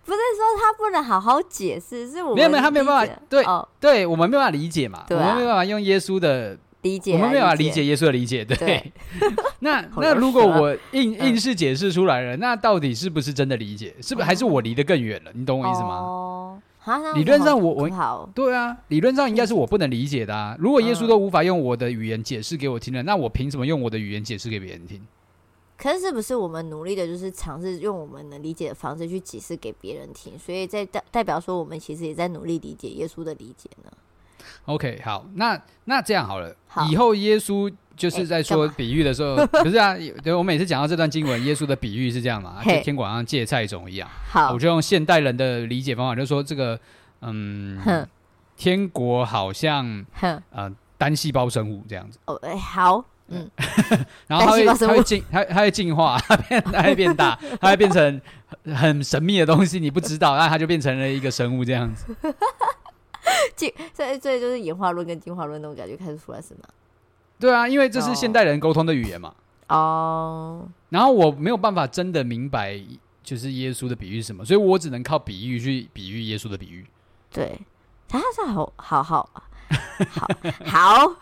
[0.05, 8.57] 不是，说他不能好好解释，是我们没有没有他没有办法，对、哦、对，我们没有办法理解嘛，我们没有办法用耶稣的理解，我们没有办法理解耶稣的理解，对。
[8.57, 8.93] 对。
[9.61, 13.95] 那那如果我硬硬是解释出来了，嗯、那到底是不是真的理解？
[14.03, 15.31] 是不是还是我离得更远了？
[15.35, 15.97] 你懂我意思吗？
[15.97, 16.40] 哦
[17.15, 20.57] 理论上我，我我对啊，理论上应该是我不能理解的啊。
[20.59, 25.01] 如果耶稣都无法用我的语言解释给我听了，那我凭什么用我的语言解释给别人听？
[25.77, 30.39] 可是，是不是我们努力的就是尝试用我们能理解的方式去解释给别人听？
[30.39, 33.91] 所以在代代表说，我们其实也在努力理解耶稣的理解呢
[34.67, 37.73] ？OK，好，那那这样好了，好以后耶稣。
[38.01, 39.95] 就是在说比喻的时候，欸、 不是啊？
[40.25, 42.63] 对，我每次讲到这段经文，耶稣的比喻是这样嘛？
[42.65, 44.09] 就天国像芥菜种一样。
[44.27, 46.81] 好，我就用现代人的理解方法，就是说这个，
[47.21, 48.09] 嗯，哼
[48.57, 49.85] 天国好像，
[50.15, 52.19] 哼呃，单细胞生物这样子。
[52.25, 53.47] 哦，好，嗯，
[54.27, 58.19] 然后它会，它会进，它它会进化，它 变，它会变大，它会变成
[58.75, 62.07] 很神秘的东西，你不知道，那它就变成了一个生物这样子。
[63.55, 66.61] 进，所以所以就是演化论跟进化论那种感觉开始出来是吗？
[67.41, 69.33] 对啊，因为这是现代人沟通的语言嘛。
[69.69, 70.61] 哦。
[70.61, 70.69] Oh.
[70.91, 72.79] 然后我没有办法真的明白，
[73.23, 76.85] 就是耶稣的比喻是什么，所以我只能靠比喻去比喻耶稣的比喻。
[77.33, 77.59] 对，
[78.09, 79.31] 他是好好好
[80.11, 80.29] 好
[80.67, 81.15] 好。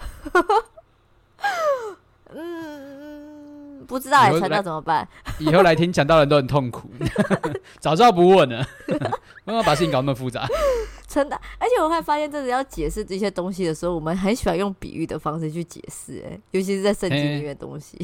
[2.34, 5.06] 嗯，不知道哎，传道怎么办？
[5.38, 6.90] 以后来听讲道的人都很痛苦，
[7.78, 8.66] 早知道不问了，
[9.44, 10.48] 不要把事情搞那么复杂。
[11.08, 17.96] 真的，而且我会发现，真的要解释这些东西的时候，我们很喜欢用比喻的方式去解释，哎，尤其是在圣经里面的东西。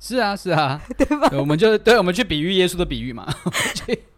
[0.00, 1.28] 是啊，是啊， 对吧？
[1.32, 3.26] 我们就对，我们去比喻耶稣的比喻嘛。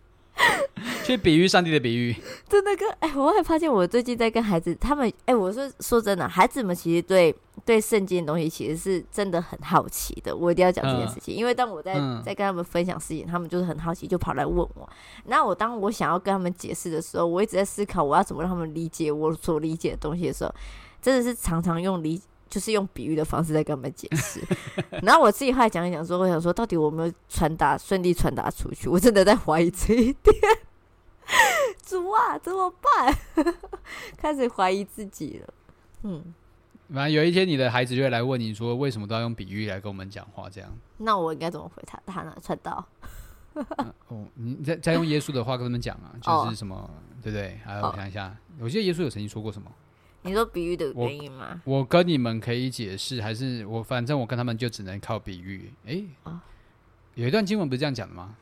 [1.09, 2.15] 去比喻上帝的比喻，
[2.47, 10.37] 真的跟哎，我还发现我最近在跟孩子他们哎，我说说真的，孩子们其实对对圣经的东西其实是真的很好奇的。
[10.37, 14.89] 我一定要讲这件事情，嗯、因为当我在在跟他们分享事情，他们就是很好奇，就跑来问我。
[15.25, 20.55] 那我当我想要跟他们解释的时候，我一直在思考我要怎么让他们理解我所理解的东西的时候，
[21.01, 24.43] 真的是常常用理就是用比喻的方式在跟他们解释。
[25.03, 30.35] 然后我自己后来讲一讲说，我想说到底我没有传达顺利传达出去，我真的在怀疑这一点。
[31.85, 33.15] 主啊，怎么办？
[34.17, 35.55] 开始怀疑自己了。
[36.03, 36.35] 嗯，
[36.93, 40.49] 反正有一天你的孩子就会来问你说，为什么都要用比喻来跟我们讲话？
[40.49, 42.01] 这样，那我应该怎么回他？
[42.07, 42.87] 他哪传道？
[43.55, 46.91] 嗯、 哦，你再再用耶稣的话跟他们讲啊，就是什么，哦、
[47.23, 47.59] 对不对？
[47.65, 49.71] 还有我想一下，我记得耶稣有曾经说过什么？
[50.23, 51.61] 你说比喻的原因吗？
[51.65, 55.73] 我，我跟你们可以解释，还是我反正我跟他们就只能靠比喻？
[55.87, 56.03] 哎、
[57.15, 58.37] 有一段经文不是这样讲的吗？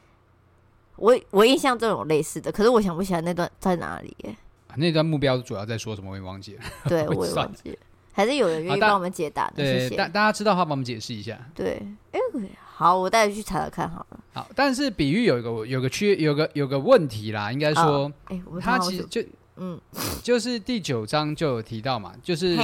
[0.97, 4.37] 我我印象中有类似的，可是我想不起来那段在哪里耶。
[4.79, 6.11] 那段目标主要在说什么？
[6.11, 6.63] 我也忘记了。
[6.85, 7.77] 对， 我也忘记了。
[8.13, 9.65] 还是有人愿意帮我们解答的？
[9.65, 9.89] 谢谢。
[9.89, 11.39] 对，大大家知道的话，帮我们解释一下。
[11.55, 11.81] 对，
[12.13, 12.21] 哎，
[12.65, 14.21] 好，我带你去查查看好了。
[14.35, 19.23] 好，但是比喻有一个有个缺有个有个问题啦，应该说，哎，他其实就
[19.57, 19.81] 嗯，
[20.23, 22.55] 就是第九章就有提到嘛，就是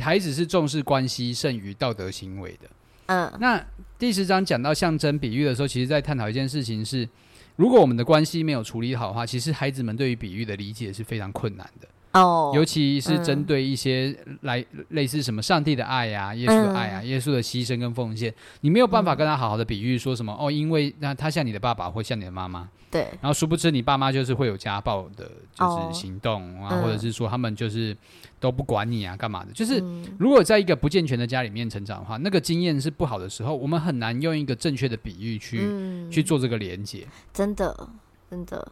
[0.00, 2.68] 孩子是重视关系胜于道德行为的。
[3.06, 3.64] 嗯，那
[3.96, 7.08] 第十章讲到象征比喻的时候，其实在探讨一件事情是。
[7.56, 11.88] 如果我们的关系没有处理好的话，其实孩子们对于比喻的理解是非常困难的。
[12.14, 27.96] 哦，oh, 尤其是针对一些来类似什么上帝的爱呀、啊、耶稣的爱啊、嗯、耶稣的牺牲跟奉献，你没有办法跟他好好的比喻说什么、嗯、哦，因为那他像你的爸爸或像你的妈妈，对，然后殊不知你爸妈就是会有家暴的，就是行动啊，oh, 或者是说他们就是
[28.38, 29.50] 都不管你啊，干嘛的？
[29.50, 29.82] 就是
[30.16, 37.04] 如果在一个不健全的家里面成长的话，那个经验是不好的时候，我们很难用一个正确的比喻去、嗯、去做这个连接。
[37.32, 37.88] 真的，
[38.30, 38.70] 真的。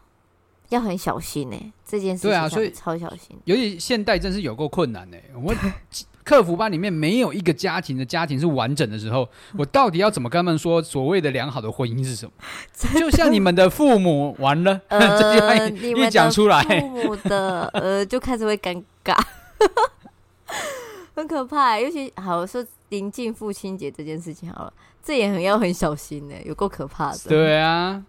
[0.75, 3.37] 要很小心呢、欸，这件事情对啊，所以超小心。
[3.45, 5.25] 尤其现代真是有够困难呢、欸。
[5.43, 5.55] 我
[6.25, 12.33] 客服班里面没有一个家庭的家庭是完整的时候， 我到底要怎么跟他们说所谓的良好的婚姻是什么？
[12.99, 19.21] 就像你们的父母完了，呃、这句话一讲出来，父母的呃就开始会尴尬，
[21.15, 21.81] 很可怕、欸。
[21.83, 27.19] 尤其好说临近父亲节这件事情好了，这也很要很小心呢、欸，有够可怕的。
[27.29, 28.05] 对啊。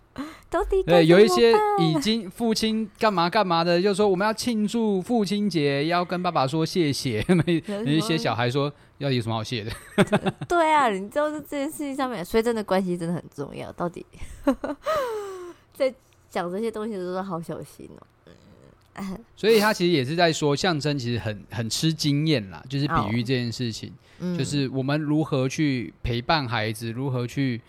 [0.48, 7.26] 到底对，有一些已经父亲干嘛干嘛的，就说我们要庆祝父亲节，要跟爸爸说谢谢。
[7.68, 9.72] 有一些小孩说要有什么好谢的？
[10.48, 13.72] 对啊，你知道这件事情上面，所以真的关系真的很重要。
[13.72, 14.06] 到底
[15.74, 15.92] 在
[16.30, 18.06] 讲这些东西的时候，好小心哦。
[19.36, 23.92] 所以他其实也是在说，象征其实很很吃经验啦，就是比喻这件事情，
[24.38, 27.62] 就是我们如何去陪伴孩子，如何去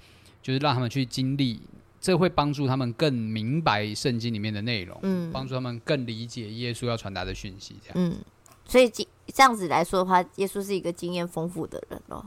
[0.42, 1.60] 就是让他们去经历。
[2.00, 7.94] 这会帮助他们更明白圣经里面的内容，嗯，帮助他们更理解耶稣要传达的讯息，这样。
[7.96, 8.18] 嗯，
[8.66, 12.26] 所以这这样子来说的话，耶稣是一个经验丰富的人哦。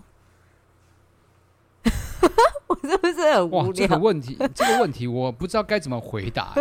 [2.87, 3.63] 我是不是很无聊？
[3.63, 6.53] 哇，这个问题， 这个问题我不知道该怎么回答。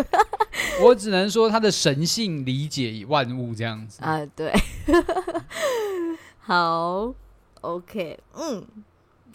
[0.82, 4.52] 我只能说他的神性理解万物这样子啊，对。
[6.40, 7.14] 好
[7.60, 8.66] ，OK，嗯，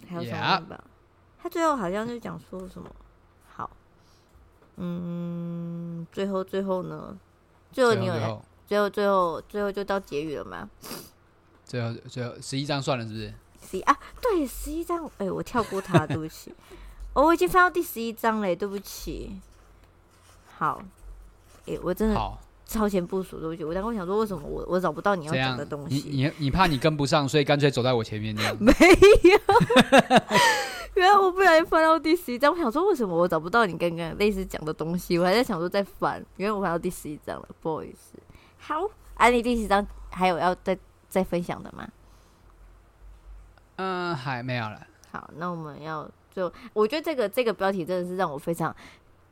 [0.08, 0.78] 还有什么？Yeah.
[1.42, 2.88] 他最后好像就讲说什么？
[3.48, 3.70] 好
[4.76, 7.18] 嗯，最后最后呢？
[7.72, 10.68] 最后你有最后最后最后就到结语了吗？
[11.64, 13.32] 最后最后十一章算了，是不是？
[13.70, 15.04] 十一啊，对，十一章。
[15.18, 16.54] 哎、欸，我跳过他，对不起。
[17.14, 19.38] 哦，我已经翻到第十一章了，对不起。
[20.56, 20.82] 好，
[21.66, 23.64] 哎、欸，我真的超前部署，对不起。
[23.64, 26.08] 我刚刚想说，为什么我我找不到你要讲的东西？
[26.08, 28.56] 你你你怕你跟不上，所以干脆走在我前面这样。
[28.60, 29.38] 没有。
[30.94, 38.18] 原来我不小心翻到第十一章，我想说为什么我找不到你刚刚类似讲的东西，我还在想说再翻，因为我翻到第十一章了，不好意思。
[38.58, 41.88] 好，啊，妮第十章还有要再再分享的吗？
[43.76, 44.86] 嗯，还没有了。
[45.10, 48.74] 好，那我们要就我觉得这个这个标题真的是让我非常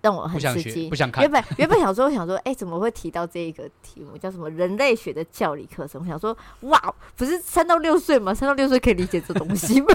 [0.02, 1.22] 让我很吃惊，不想看。
[1.22, 6.00] 原本原本想说，我想说，哎、欸，怎么会提到这一个题目叫什么人类学的教理课程？
[6.00, 8.32] 我想说，哇，不是三到六岁吗？
[8.32, 9.88] 三到六岁可以理解这东西吗？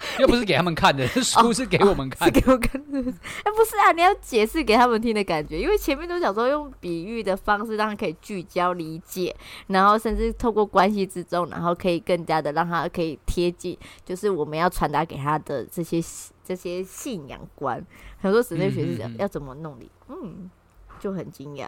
[0.18, 2.98] 又不是给他们看的，书是给我们看的，哦，是给我看的。
[3.00, 9.34] 哎，不是啊，你要解释给他们听的感觉，因为前面都想说用比喻的方式让他可以聚焦理解，
[9.68, 16.02] 然后甚至透过关系之中，然后可以更加的让他可以贴近，就是我们要传达给他的这些
[16.44, 17.84] 这些信仰观。
[18.20, 19.90] 很多神学学是要怎么弄理？
[20.08, 20.50] 嗯，嗯，嗯，
[20.98, 21.66] 就很惊讶。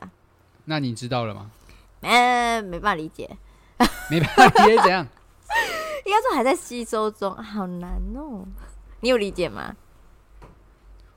[0.65, 1.51] 那你知道了吗？
[2.01, 3.29] 嗯，没办法理解，
[4.11, 5.07] 没办法理解怎样？
[6.05, 8.47] 应该说还在吸收中，好难哦。
[9.01, 9.77] 你有理解吗？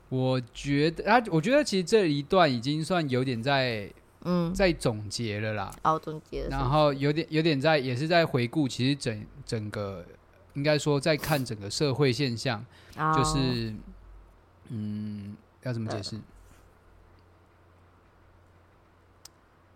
[0.08, 5.74] 我觉得啊，我觉得其实这一段已经算有点在嗯在总结了啦。
[5.82, 6.48] 哦，总结了。
[6.50, 10.04] 然后有点有点在也是在回顾，其实整整个
[10.54, 12.64] 应该说在看整个社会现象，
[12.96, 13.74] 哦、就是
[14.68, 16.20] 嗯要怎么解释？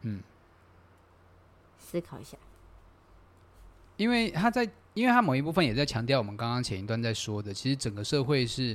[0.02, 0.22] 嗯，
[1.78, 2.38] 思考一下。
[4.00, 8.74] 因为他在，因为他某一部分也在强调我们刚刚前一段在说的，其实整个社会是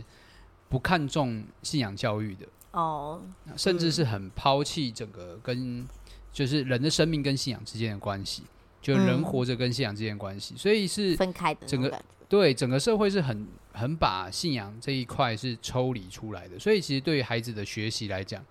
[0.69, 3.19] 不看重信仰教育的哦，
[3.57, 5.83] 甚至是很抛弃整个跟
[6.31, 8.43] 就是人的生命跟信仰之间的关系，
[8.79, 11.65] 就人活着跟信仰之间的关系，嗯、所以是分开的。
[11.65, 11.99] 整个
[12.29, 18.45] 对整个社会是很很把信仰这一块是抽离出来的，所以其实对于孩子的学习来讲，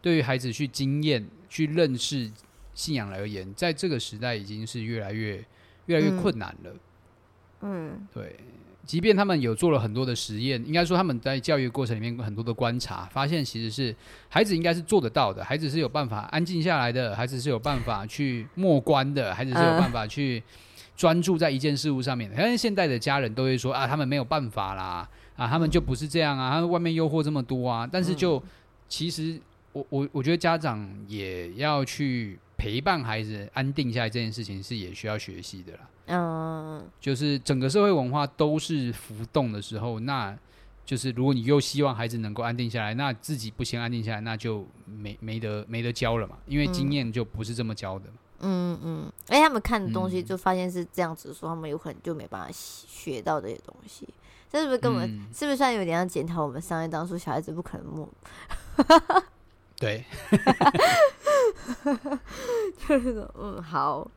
[0.00, 2.30] 对于孩子去经验、去认识
[2.72, 5.44] 信仰而言，在这个时代已经是越来越
[5.90, 6.70] 越来越困难了。
[7.62, 8.36] 嗯，嗯对。
[8.86, 13.94] 即便他们有做了很多的实验，应该说他们在教育过程里面很多的观察，发现其实是
[14.28, 20.42] 孩子应该是做得到的，孩子是有办法安静下来的，孩子是有办法去默观的，孩子是有办法去
[20.96, 22.34] 专注在一件事物上面的。
[22.36, 27.88] 但是现在的家人都会说啊，他们没有办法啦，啊，他们就不是这样啊，他们外面诱惑这么多啊。
[27.90, 28.42] 但是就
[28.88, 29.38] 其实
[29.72, 35.80] 我我我觉得家长也要去陪伴孩子安定下来，这件事情是也需要学习的啦。
[36.08, 40.36] 嗯，就是整个社会文化都是浮动的时候，那
[40.84, 48.04] 就是如果你又希望孩子能够安定下来，那自己不先安定下来，那就没没得没得教了嘛，因为经验就不是这么教的。
[48.40, 54.06] 嗯嗯，哎、嗯，他们看的东西就发现是这样子说，说、嗯、他们有可能就没办法学到这些东西，
[54.50, 58.08] 这是不是跟我们、嗯、是不是算有点要检讨我们上一当初小孩子不可能默？
[59.80, 60.04] 对，
[62.86, 64.08] 就是说，嗯，好。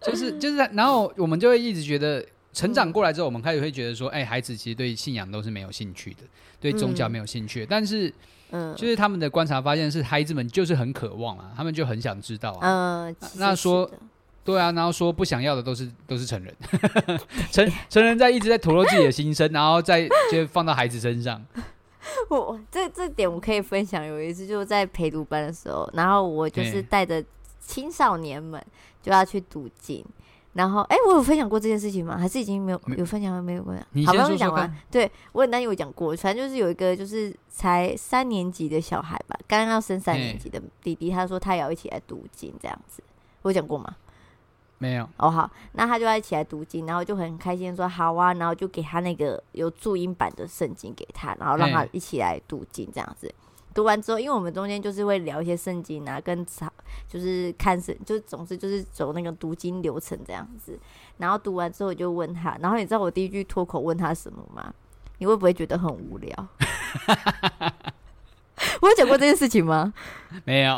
[0.00, 6.18] 就是就是，然后我们就会一直觉得，成长过来之后，我们开始会觉得说，哎，孩子其实对信仰都是没有兴趣的，
[6.60, 7.66] 对宗教没有兴趣的。
[7.70, 8.12] 但是，
[8.50, 13.08] 嗯，就是他们的观察发现是，孩子们就是很渴望啊，他们就很想知道啊。
[13.08, 13.90] 嗯，那说，
[14.44, 16.54] 对啊，然后说不想要的都是都是成人，
[17.50, 21.42] 成成人在一直在吐露自己的心声，然后再就放到孩子身上。
[22.30, 27.24] 我这这点我可以分享，有一次就是在陪读班的时候，然后我就是带着
[27.60, 28.64] 青少年们。
[29.04, 30.02] 就要去读经，
[30.54, 32.16] 然后哎，我有分享过这件事情吗？
[32.16, 33.42] 还是已经没有有分享吗？
[33.42, 33.86] 没有分享。
[33.90, 34.30] 你先说说看。
[34.30, 34.76] 好，讲完。
[34.90, 43.02] 对，我很担心我讲过，反正就是有一个就是才三年级的小孩吧，刚刚要升三年级的弟弟，他说他也要一起来读经，这样子，
[43.42, 43.94] 我讲过吗？
[44.78, 45.08] 没有。
[45.16, 53.32] 哦，好，那他就要一起来读经，然后就很开心说好啊，然后就给他那个有注音版的圣经给他，然后让他一起来读经这样子。
[53.72, 56.46] 读完之后，因为我们中间就是会聊一些圣经啊，跟
[57.08, 60.78] 就是看圣，就是总之就是走那个读经流程这样子。
[61.18, 64.72] 然后读完之后，我就问他，然后你知道我第一句脱口问他什么吗？
[65.18, 66.48] 你会不会觉得很无聊？
[68.80, 69.92] 我有讲过这件事情吗？
[70.44, 70.76] 没有。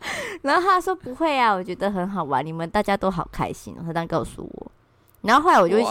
[0.42, 3.74] 然后他说不会啊，我觉得很好玩，你们大家都好开心。
[3.84, 4.72] 他这样告诉我。
[5.22, 5.84] 然后后来我就，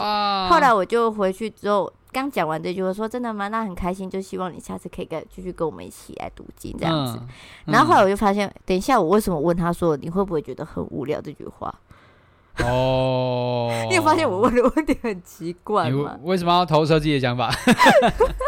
[0.49, 1.91] 后来我就回去之后。
[2.09, 3.49] 刚讲完这句话，说真的吗？
[3.49, 7.17] 那很开心，就希望你下次可以跟继续跟我们一起来读经这样子。
[7.17, 7.27] 嗯
[7.67, 11.71] 嗯、然后后来我就发现，等一下我为什么问他说你会不会觉得很无聊这句话？
[12.63, 16.17] 哦， 你有发现我问的问题很奇怪吗？
[16.23, 17.51] 为什么要投射自己的想法？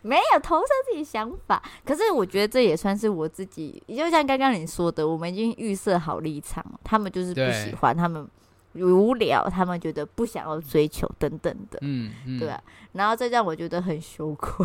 [0.02, 8.28] 没有投射自己想法，可是我觉得这也算是我自己，就像刚刚你说的，我们已经预设好立场，他们就是不喜欢他们。
[8.74, 14.64] 无聊，他们觉得不想要追求等等的，嗯，嗯对啊，然后这让我觉得很羞愧，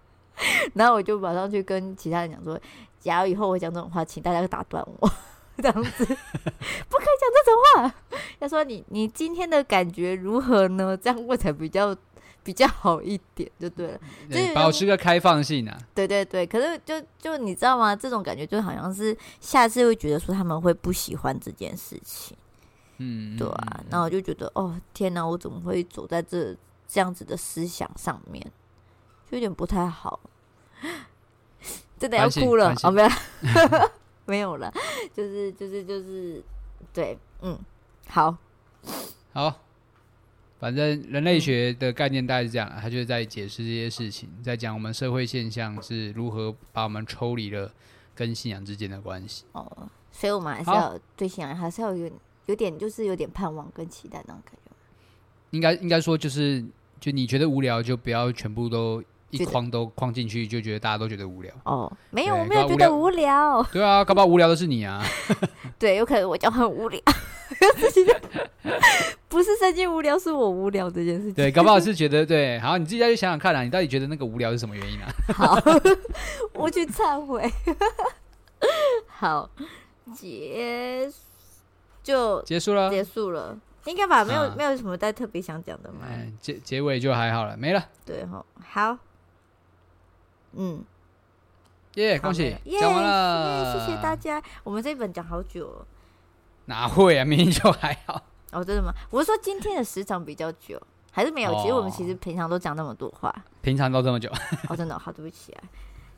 [0.76, 2.60] 然后我就马上去跟其他人讲说，
[2.98, 5.10] 假如以后我讲这种话，请大家打断我，
[5.56, 7.94] 这样子不可以讲这种话。
[8.38, 10.94] 他说你你今天的感觉如何呢？
[10.94, 11.96] 这样问才比较
[12.42, 15.78] 比较好一点，就对了，对保持个开放性啊。
[15.94, 17.94] 对对对，可是就就你知道吗？
[17.94, 22.36] 这种感觉就好像是下次会觉得说他们会不喜欢这件事情。
[22.98, 26.54] 嗯，对啊，那我就觉得，哦，天哪，我怎么会走在这
[26.86, 28.44] 这样子的思想上面，
[29.30, 30.20] 就有点不太好，
[31.98, 32.74] 真的要哭了？
[32.82, 33.10] 哦，没有，
[34.26, 34.72] 没有了，
[35.14, 36.42] 就是就是就是，
[36.92, 37.58] 对，嗯，
[38.08, 38.36] 好，
[39.32, 39.60] 好，
[40.60, 47.72] 反正人类学的概念大概是这样，他就是在解释这些事情，在讲我们社会现象是如何把我们抽离了
[48.14, 49.44] 跟信仰之间的关系。
[49.52, 52.08] 哦，所以我们还是要对信仰还是要有。
[52.46, 54.72] 有点就是有点盼望跟期待那种感觉，
[55.50, 56.64] 应该应该说就是，
[56.98, 61.54] 就你觉得无聊，就不要全部都一框都框进去，就觉得大家都觉得无聊。
[61.62, 63.62] 哦，没有，我没有觉得无聊。
[63.70, 65.00] 对啊，搞不好无聊的是你啊。
[65.78, 67.00] 对，有可能我就很无聊，
[69.30, 71.32] 不是圣经无聊，是我无聊这件事情。
[71.32, 72.60] 对，搞不好是觉得对。
[72.60, 75.08] 好，你自己再去想想看啊，你到底觉得那个无聊是什么原因啊？
[75.32, 75.56] 好，
[76.52, 77.50] 我去忏悔。
[79.08, 79.48] 好，
[80.14, 81.10] 结。
[82.02, 84.24] 就结束了，结束了，应该吧？
[84.24, 86.06] 没有，没有什么再特别想讲的吗？
[86.40, 87.88] 结结尾就还好了，没了。
[88.06, 88.96] 对哈，好，
[90.54, 90.82] 嗯，
[91.96, 94.42] 耶，恭喜，讲完了，谢谢大家。
[94.64, 95.84] 我们这一本讲好久，
[96.64, 97.24] 哪会啊？
[97.24, 98.22] 明明就还好。
[98.52, 98.92] 哦，真的吗？
[99.10, 100.80] 我是说今天的时长比较久，
[101.12, 101.54] 还是没有？
[101.60, 104.30] 其实我们其实平常都讲那么多话，平常都这么久。
[104.68, 105.62] 哦，真的，好，对不起啊。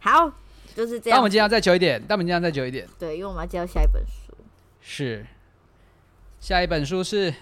[0.00, 0.32] 好，
[0.74, 1.16] 就是这样。
[1.16, 2.88] 那我们今天要再久一点，但我们今天要再久一点。
[2.98, 4.36] 对，因为我们要介绍下一本书。
[4.80, 5.26] 是。
[6.40, 7.32] 下一本书是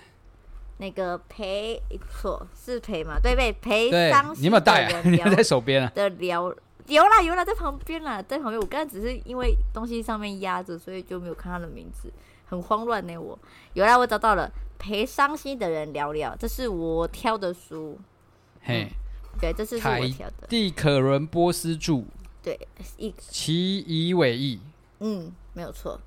[0.77, 1.81] 那个陪
[2.11, 3.19] 错是陪吗？
[3.23, 5.01] 对对，陪对伤你有没有带啊？
[5.09, 5.91] 你在手边啊？
[5.95, 6.55] 的聊
[6.87, 8.61] 有啦有啦，在旁边啦，在旁边。
[8.61, 12.13] 我刚才只是因为东西上面压着，所以就没有看他的名字，
[12.47, 13.17] 很慌乱呢。
[13.17, 13.39] 我
[13.73, 14.51] 有啦，我找到了，
[14.81, 17.99] 陪伤心的人聊聊，这是我挑的书。
[18.63, 20.47] 嘿、嗯，对，这是，是我挑的。
[20.49, 22.03] 蒂可伦波斯著，
[22.43, 22.59] 对，
[22.97, 24.59] 一其以为意，
[25.01, 26.01] 嗯，没有错。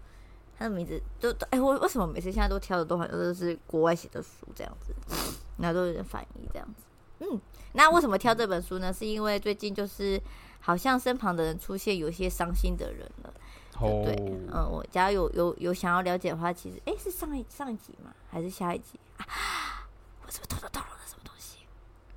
[0.58, 4.94] 他的名字都哎，我为什么每次现在都挑的都好像都是国外写的书这样子，
[5.58, 6.84] 那都有点反译这样子。
[7.20, 7.40] 嗯，
[7.74, 8.92] 那为什么挑这本书呢？
[8.92, 10.20] 是因为最近就是
[10.60, 13.34] 好像身旁的人出现有些伤心的人了。
[13.80, 14.16] 哦，对，
[14.54, 18.14] 嗯，我假如有有有想要了解的话，其实哎，是上一上一集吗？
[18.30, 19.26] 还是下一集啊？
[20.26, 21.60] 我是不是偷偷透露了什么东西？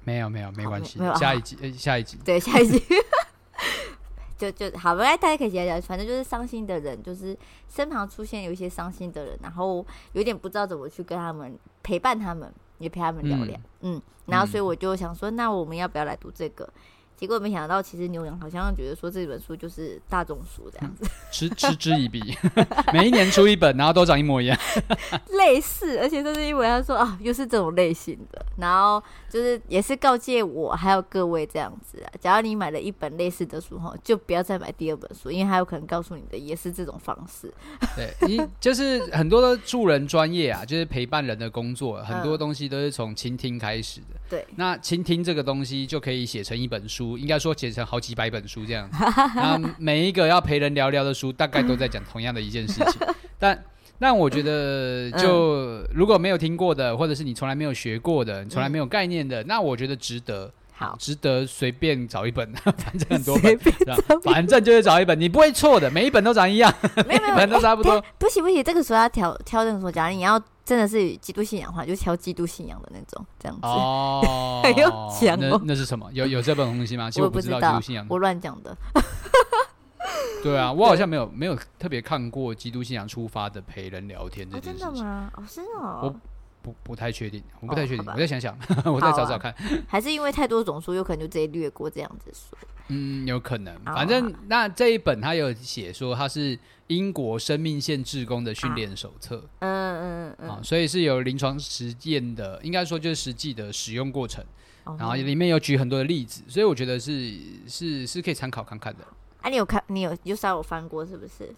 [0.04, 2.82] 没有没有 没关系，下一集哎，下一集对下一集。
[4.38, 7.34] 就就好，来大家可以讲讲，反正就是伤心的人，就是
[7.68, 16.68] 身旁出现有一些伤心的人，然后有点不知道怎么去跟他们陪伴他们，也陪他们聊聊，嗯，嗯，然后所以我就想说，那我们要不要来读这个？
[17.16, 22.36] 结果没想到，其实牛羊好像觉得说这本书就是大众书这样子，嗤嗤之以鼻。
[22.92, 24.58] 每一年出一本，然后都长一模一样，
[25.38, 37.52] 类似，而且就是因为他说啊，又是这种类型的，然后就是也是告诫我还有各位这样子啊，假如你买了一本类似的书哈，就不要再买第二本书，因为他有可能告诉你的也是这种方式。
[37.94, 44.16] 对，你就是很多的助人专业啊，就是陪伴人的工作，很多东西都是从倾听开始的。
[44.28, 48.96] 对，那倾听这个东西就可以写成一本书，应该说写成好几百本书这样子。
[49.36, 53.06] 那每一个要陪人聊聊的书，大概都在讲同样的一件事情。
[53.38, 53.62] 但
[53.98, 60.50] 但我觉得，就如果没有听过的，或者是你从来没有学过的，你从来没有概念的，那我觉得值得。
[60.78, 63.58] 好，值得随便找一本， 反正很多本，
[64.22, 66.70] 反正就是找一本，你不会错的，每一本都长一样，
[67.08, 67.92] 每一本都差不多。
[67.92, 73.66] 欸、不行不行，这个时候要挑挑那种说，假如你要真的是基督信仰的话，就挑基督信仰的那种，这样子。
[73.66, 75.58] 哦， 很有讲哦。
[75.64, 76.06] 那那是什么？
[76.12, 77.10] 有有这本东西吗？
[77.10, 78.76] 其实我不知道基督信仰，我乱讲的。
[80.42, 84.88] 对啊，我好像没有没有特别看过基督信仰出发的陪人聊天这件事情。
[84.88, 85.30] 哦、真的吗？
[85.36, 86.14] 哦，是哦。
[86.66, 89.54] 不不太确定，我不太确定，哦、我再想想，我再找找看。
[89.86, 92.58] 还是因为太多种书，有可能就直接略过这样子说。
[92.88, 93.72] 嗯，有可能。
[93.84, 96.58] 反正那这一本他有写说，它是
[96.88, 99.44] 英国生命线志工的训练手册。
[99.60, 100.50] 嗯嗯嗯。
[100.50, 104.44] 啊，所以是有临床实践的，应该说就是实际的使用过程。
[104.86, 107.32] 嗯、然后里面有举很多的例子，所以我觉得是
[107.68, 109.04] 是是可以参考看看的。
[109.40, 109.80] 啊，你有看？
[109.86, 111.54] 你有有稍有翻过是不是？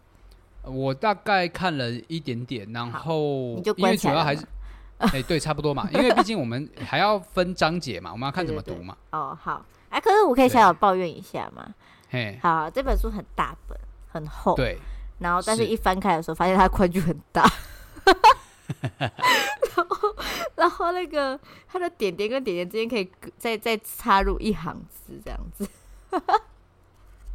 [0.64, 4.44] 我大概看了一点点，然后因为主要还是。
[5.06, 8.96] 哎、欸，对，差不多嘛，因为毕竟我们还要分章节嘛，我们要看怎么读嘛。
[9.10, 11.72] 对对对哦，好，哎、啊，可是我可以小小抱怨一下嘛。
[12.10, 13.78] 嘿，好，这本书很大本，
[14.08, 14.54] 很厚。
[14.56, 14.78] 对。
[15.20, 17.48] 然后，但是一翻开的时候，发现它宽距很大。
[18.98, 20.16] 然后，
[20.56, 25.68] 然后那个它的点点跟点点之间可以再再插入一行字，这样子。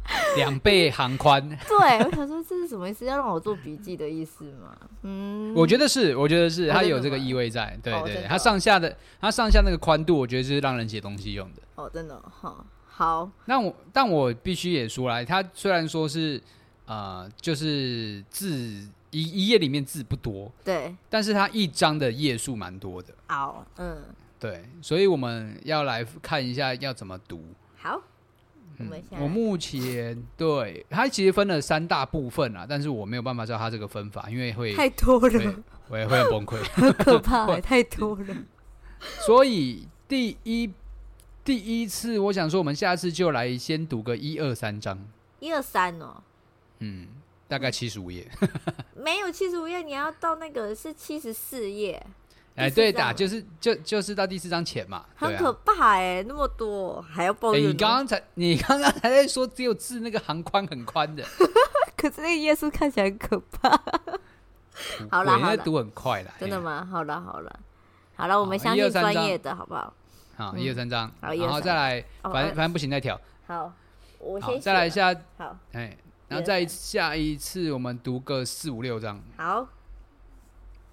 [0.36, 3.04] 两倍行宽， 对，我想说这是什么意思？
[3.06, 4.76] 要让我做笔记的意思吗？
[5.02, 7.78] 嗯，我觉得是，我觉得是，它有这个意味在。
[7.82, 11.62] 对对，对，它上下的，它上下那个宽度，我觉得是让人写东西用的。
[11.76, 13.30] 哦，真的哈，好。
[13.46, 16.40] 那我，但我必须也说来，它虽然说是
[16.86, 18.46] 呃，就是字
[19.10, 23.14] 一一页里面字不多，对，但是它一章的页数蛮多的。
[23.28, 24.02] 好，嗯，
[24.38, 27.42] 对，所以我们要来看一下要怎么读。
[29.18, 35.54] 我目前对它其实分了三大部分啊，但是我没有办法知道它这个分法，因为会太多了，
[35.88, 38.36] 我也会很崩溃，很可 怕，太多了。
[39.26, 40.72] 所以第一
[41.44, 44.98] 第一次，我想说，我们下次就来先读个一二三章，
[45.40, 46.22] 一二三哦，
[46.78, 47.08] 嗯，
[47.46, 48.26] 大概七十五页，
[48.96, 52.04] 没有七十五页，你要到那个是七十四页。
[52.56, 57.62] 哎，对的，就是就就是到第四章前嘛，很可怕哎，那么多还要抱怨。
[57.62, 61.24] 你刚刚才你刚刚还在说只有字那个行宽很宽的，
[61.96, 63.70] 可是那个页数看起来很可怕。
[65.10, 66.86] 好了，那读很快了，真的吗？
[66.88, 67.60] 好了好了
[68.14, 69.92] 好了，我们相信专业的好不好？
[70.36, 73.20] 好，一二三章，然后再来，反正反正不行再调。
[73.48, 73.72] 好，
[74.20, 75.12] 我先再来一下。
[75.38, 75.96] 好，哎，
[76.28, 79.20] 然后再下一次我们读个四五六章。
[79.36, 79.66] 好，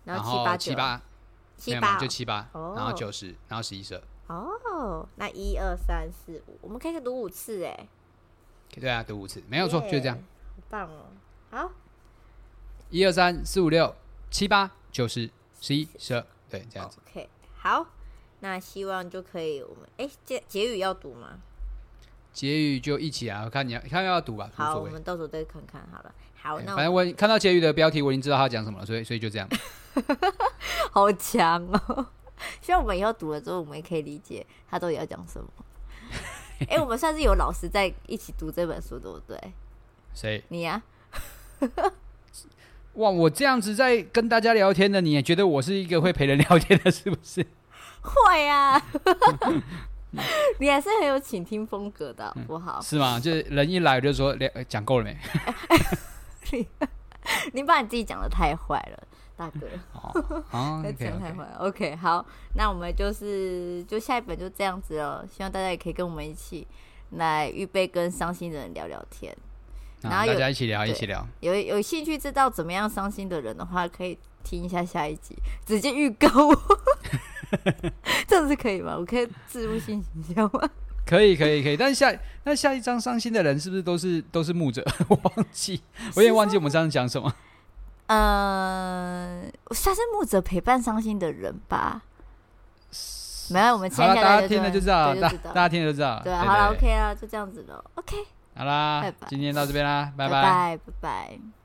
[0.05, 1.10] 然后七八九。
[1.61, 4.01] 七八就七八，然后九十，然后十一十二。
[4.35, 7.87] 哦，那一二三四五，我们可以读五次哎。
[8.71, 10.17] 对啊，读五次没有错，就是这样。
[10.17, 11.05] 好棒哦！
[11.51, 11.71] 好，
[12.89, 13.95] 一二三四五六
[14.31, 16.97] 七八九十十一十二，对，这样子。
[17.05, 17.85] OK，好，
[18.39, 19.61] 那希望就可以。
[19.61, 21.39] 我们哎，结结语要读吗？
[22.33, 24.49] 结语就一起啊，看你要看要不要读吧。
[24.55, 26.13] 好，我们到时候再看看好了。
[26.41, 29.47] 好，那反正我看到结语的标题，我已经知道他讲什么了，所以所以就这样。
[30.91, 32.07] 好强哦！
[32.61, 35.47] 希望我们以后读了之后，我们也可以理解他到底要讲什么。
[36.61, 39.53] 哎、欸，我们算是有老师在一起读这本书，对不对？
[40.13, 40.43] 谁？
[40.49, 40.81] 你呀、
[41.59, 41.61] 啊？
[42.95, 47.45] 哇，我这样子在跟大家聊天的，你也觉得我是一个会陪人聊天的，是不是？
[48.01, 48.81] 会啊。
[50.59, 52.83] 你还是很有倾听风格的，不好、嗯？
[52.83, 53.19] 是吗？
[53.19, 54.35] 就是人一来我就说，
[54.67, 55.17] 讲够了没？
[56.51, 56.67] 你
[57.53, 59.07] 你把你自己讲的太坏了，
[59.37, 59.67] 大哥。
[60.51, 61.57] 哦，讲、哦、太坏了。
[61.59, 65.25] OK，好，那我们就是就下一本就这样子了。
[65.31, 66.67] 希望大家也可以跟我们一起
[67.11, 69.35] 来预备跟伤心的人聊聊天，
[70.01, 71.25] 然后大家一起聊，一起聊。
[71.39, 75.35] 有有兴趣知道怎么样伤心的人的话，可以听一下下一集，
[75.65, 76.27] 直接预告。
[78.27, 78.95] 这样子可以吗？
[78.97, 80.69] 我可以置入性形象吗？
[81.05, 81.75] 可以，可以，可以。
[81.75, 84.85] 但是下那下一张伤心的人是不是都是 都是牧者？
[85.09, 85.81] 我忘记，
[86.15, 87.33] 我也忘记我们上次讲什么。
[88.07, 89.41] 呃，
[89.71, 92.03] 算是牧者陪伴伤心的人吧。
[93.49, 96.21] 没有，我们好了大家听了就知道，大大家听了就知道。
[96.23, 98.17] 对，好了，OK 了，就这样子了，OK。
[98.55, 99.27] 好啦，拜拜。
[99.27, 101.60] 今天到这边啦，拜拜，拜拜。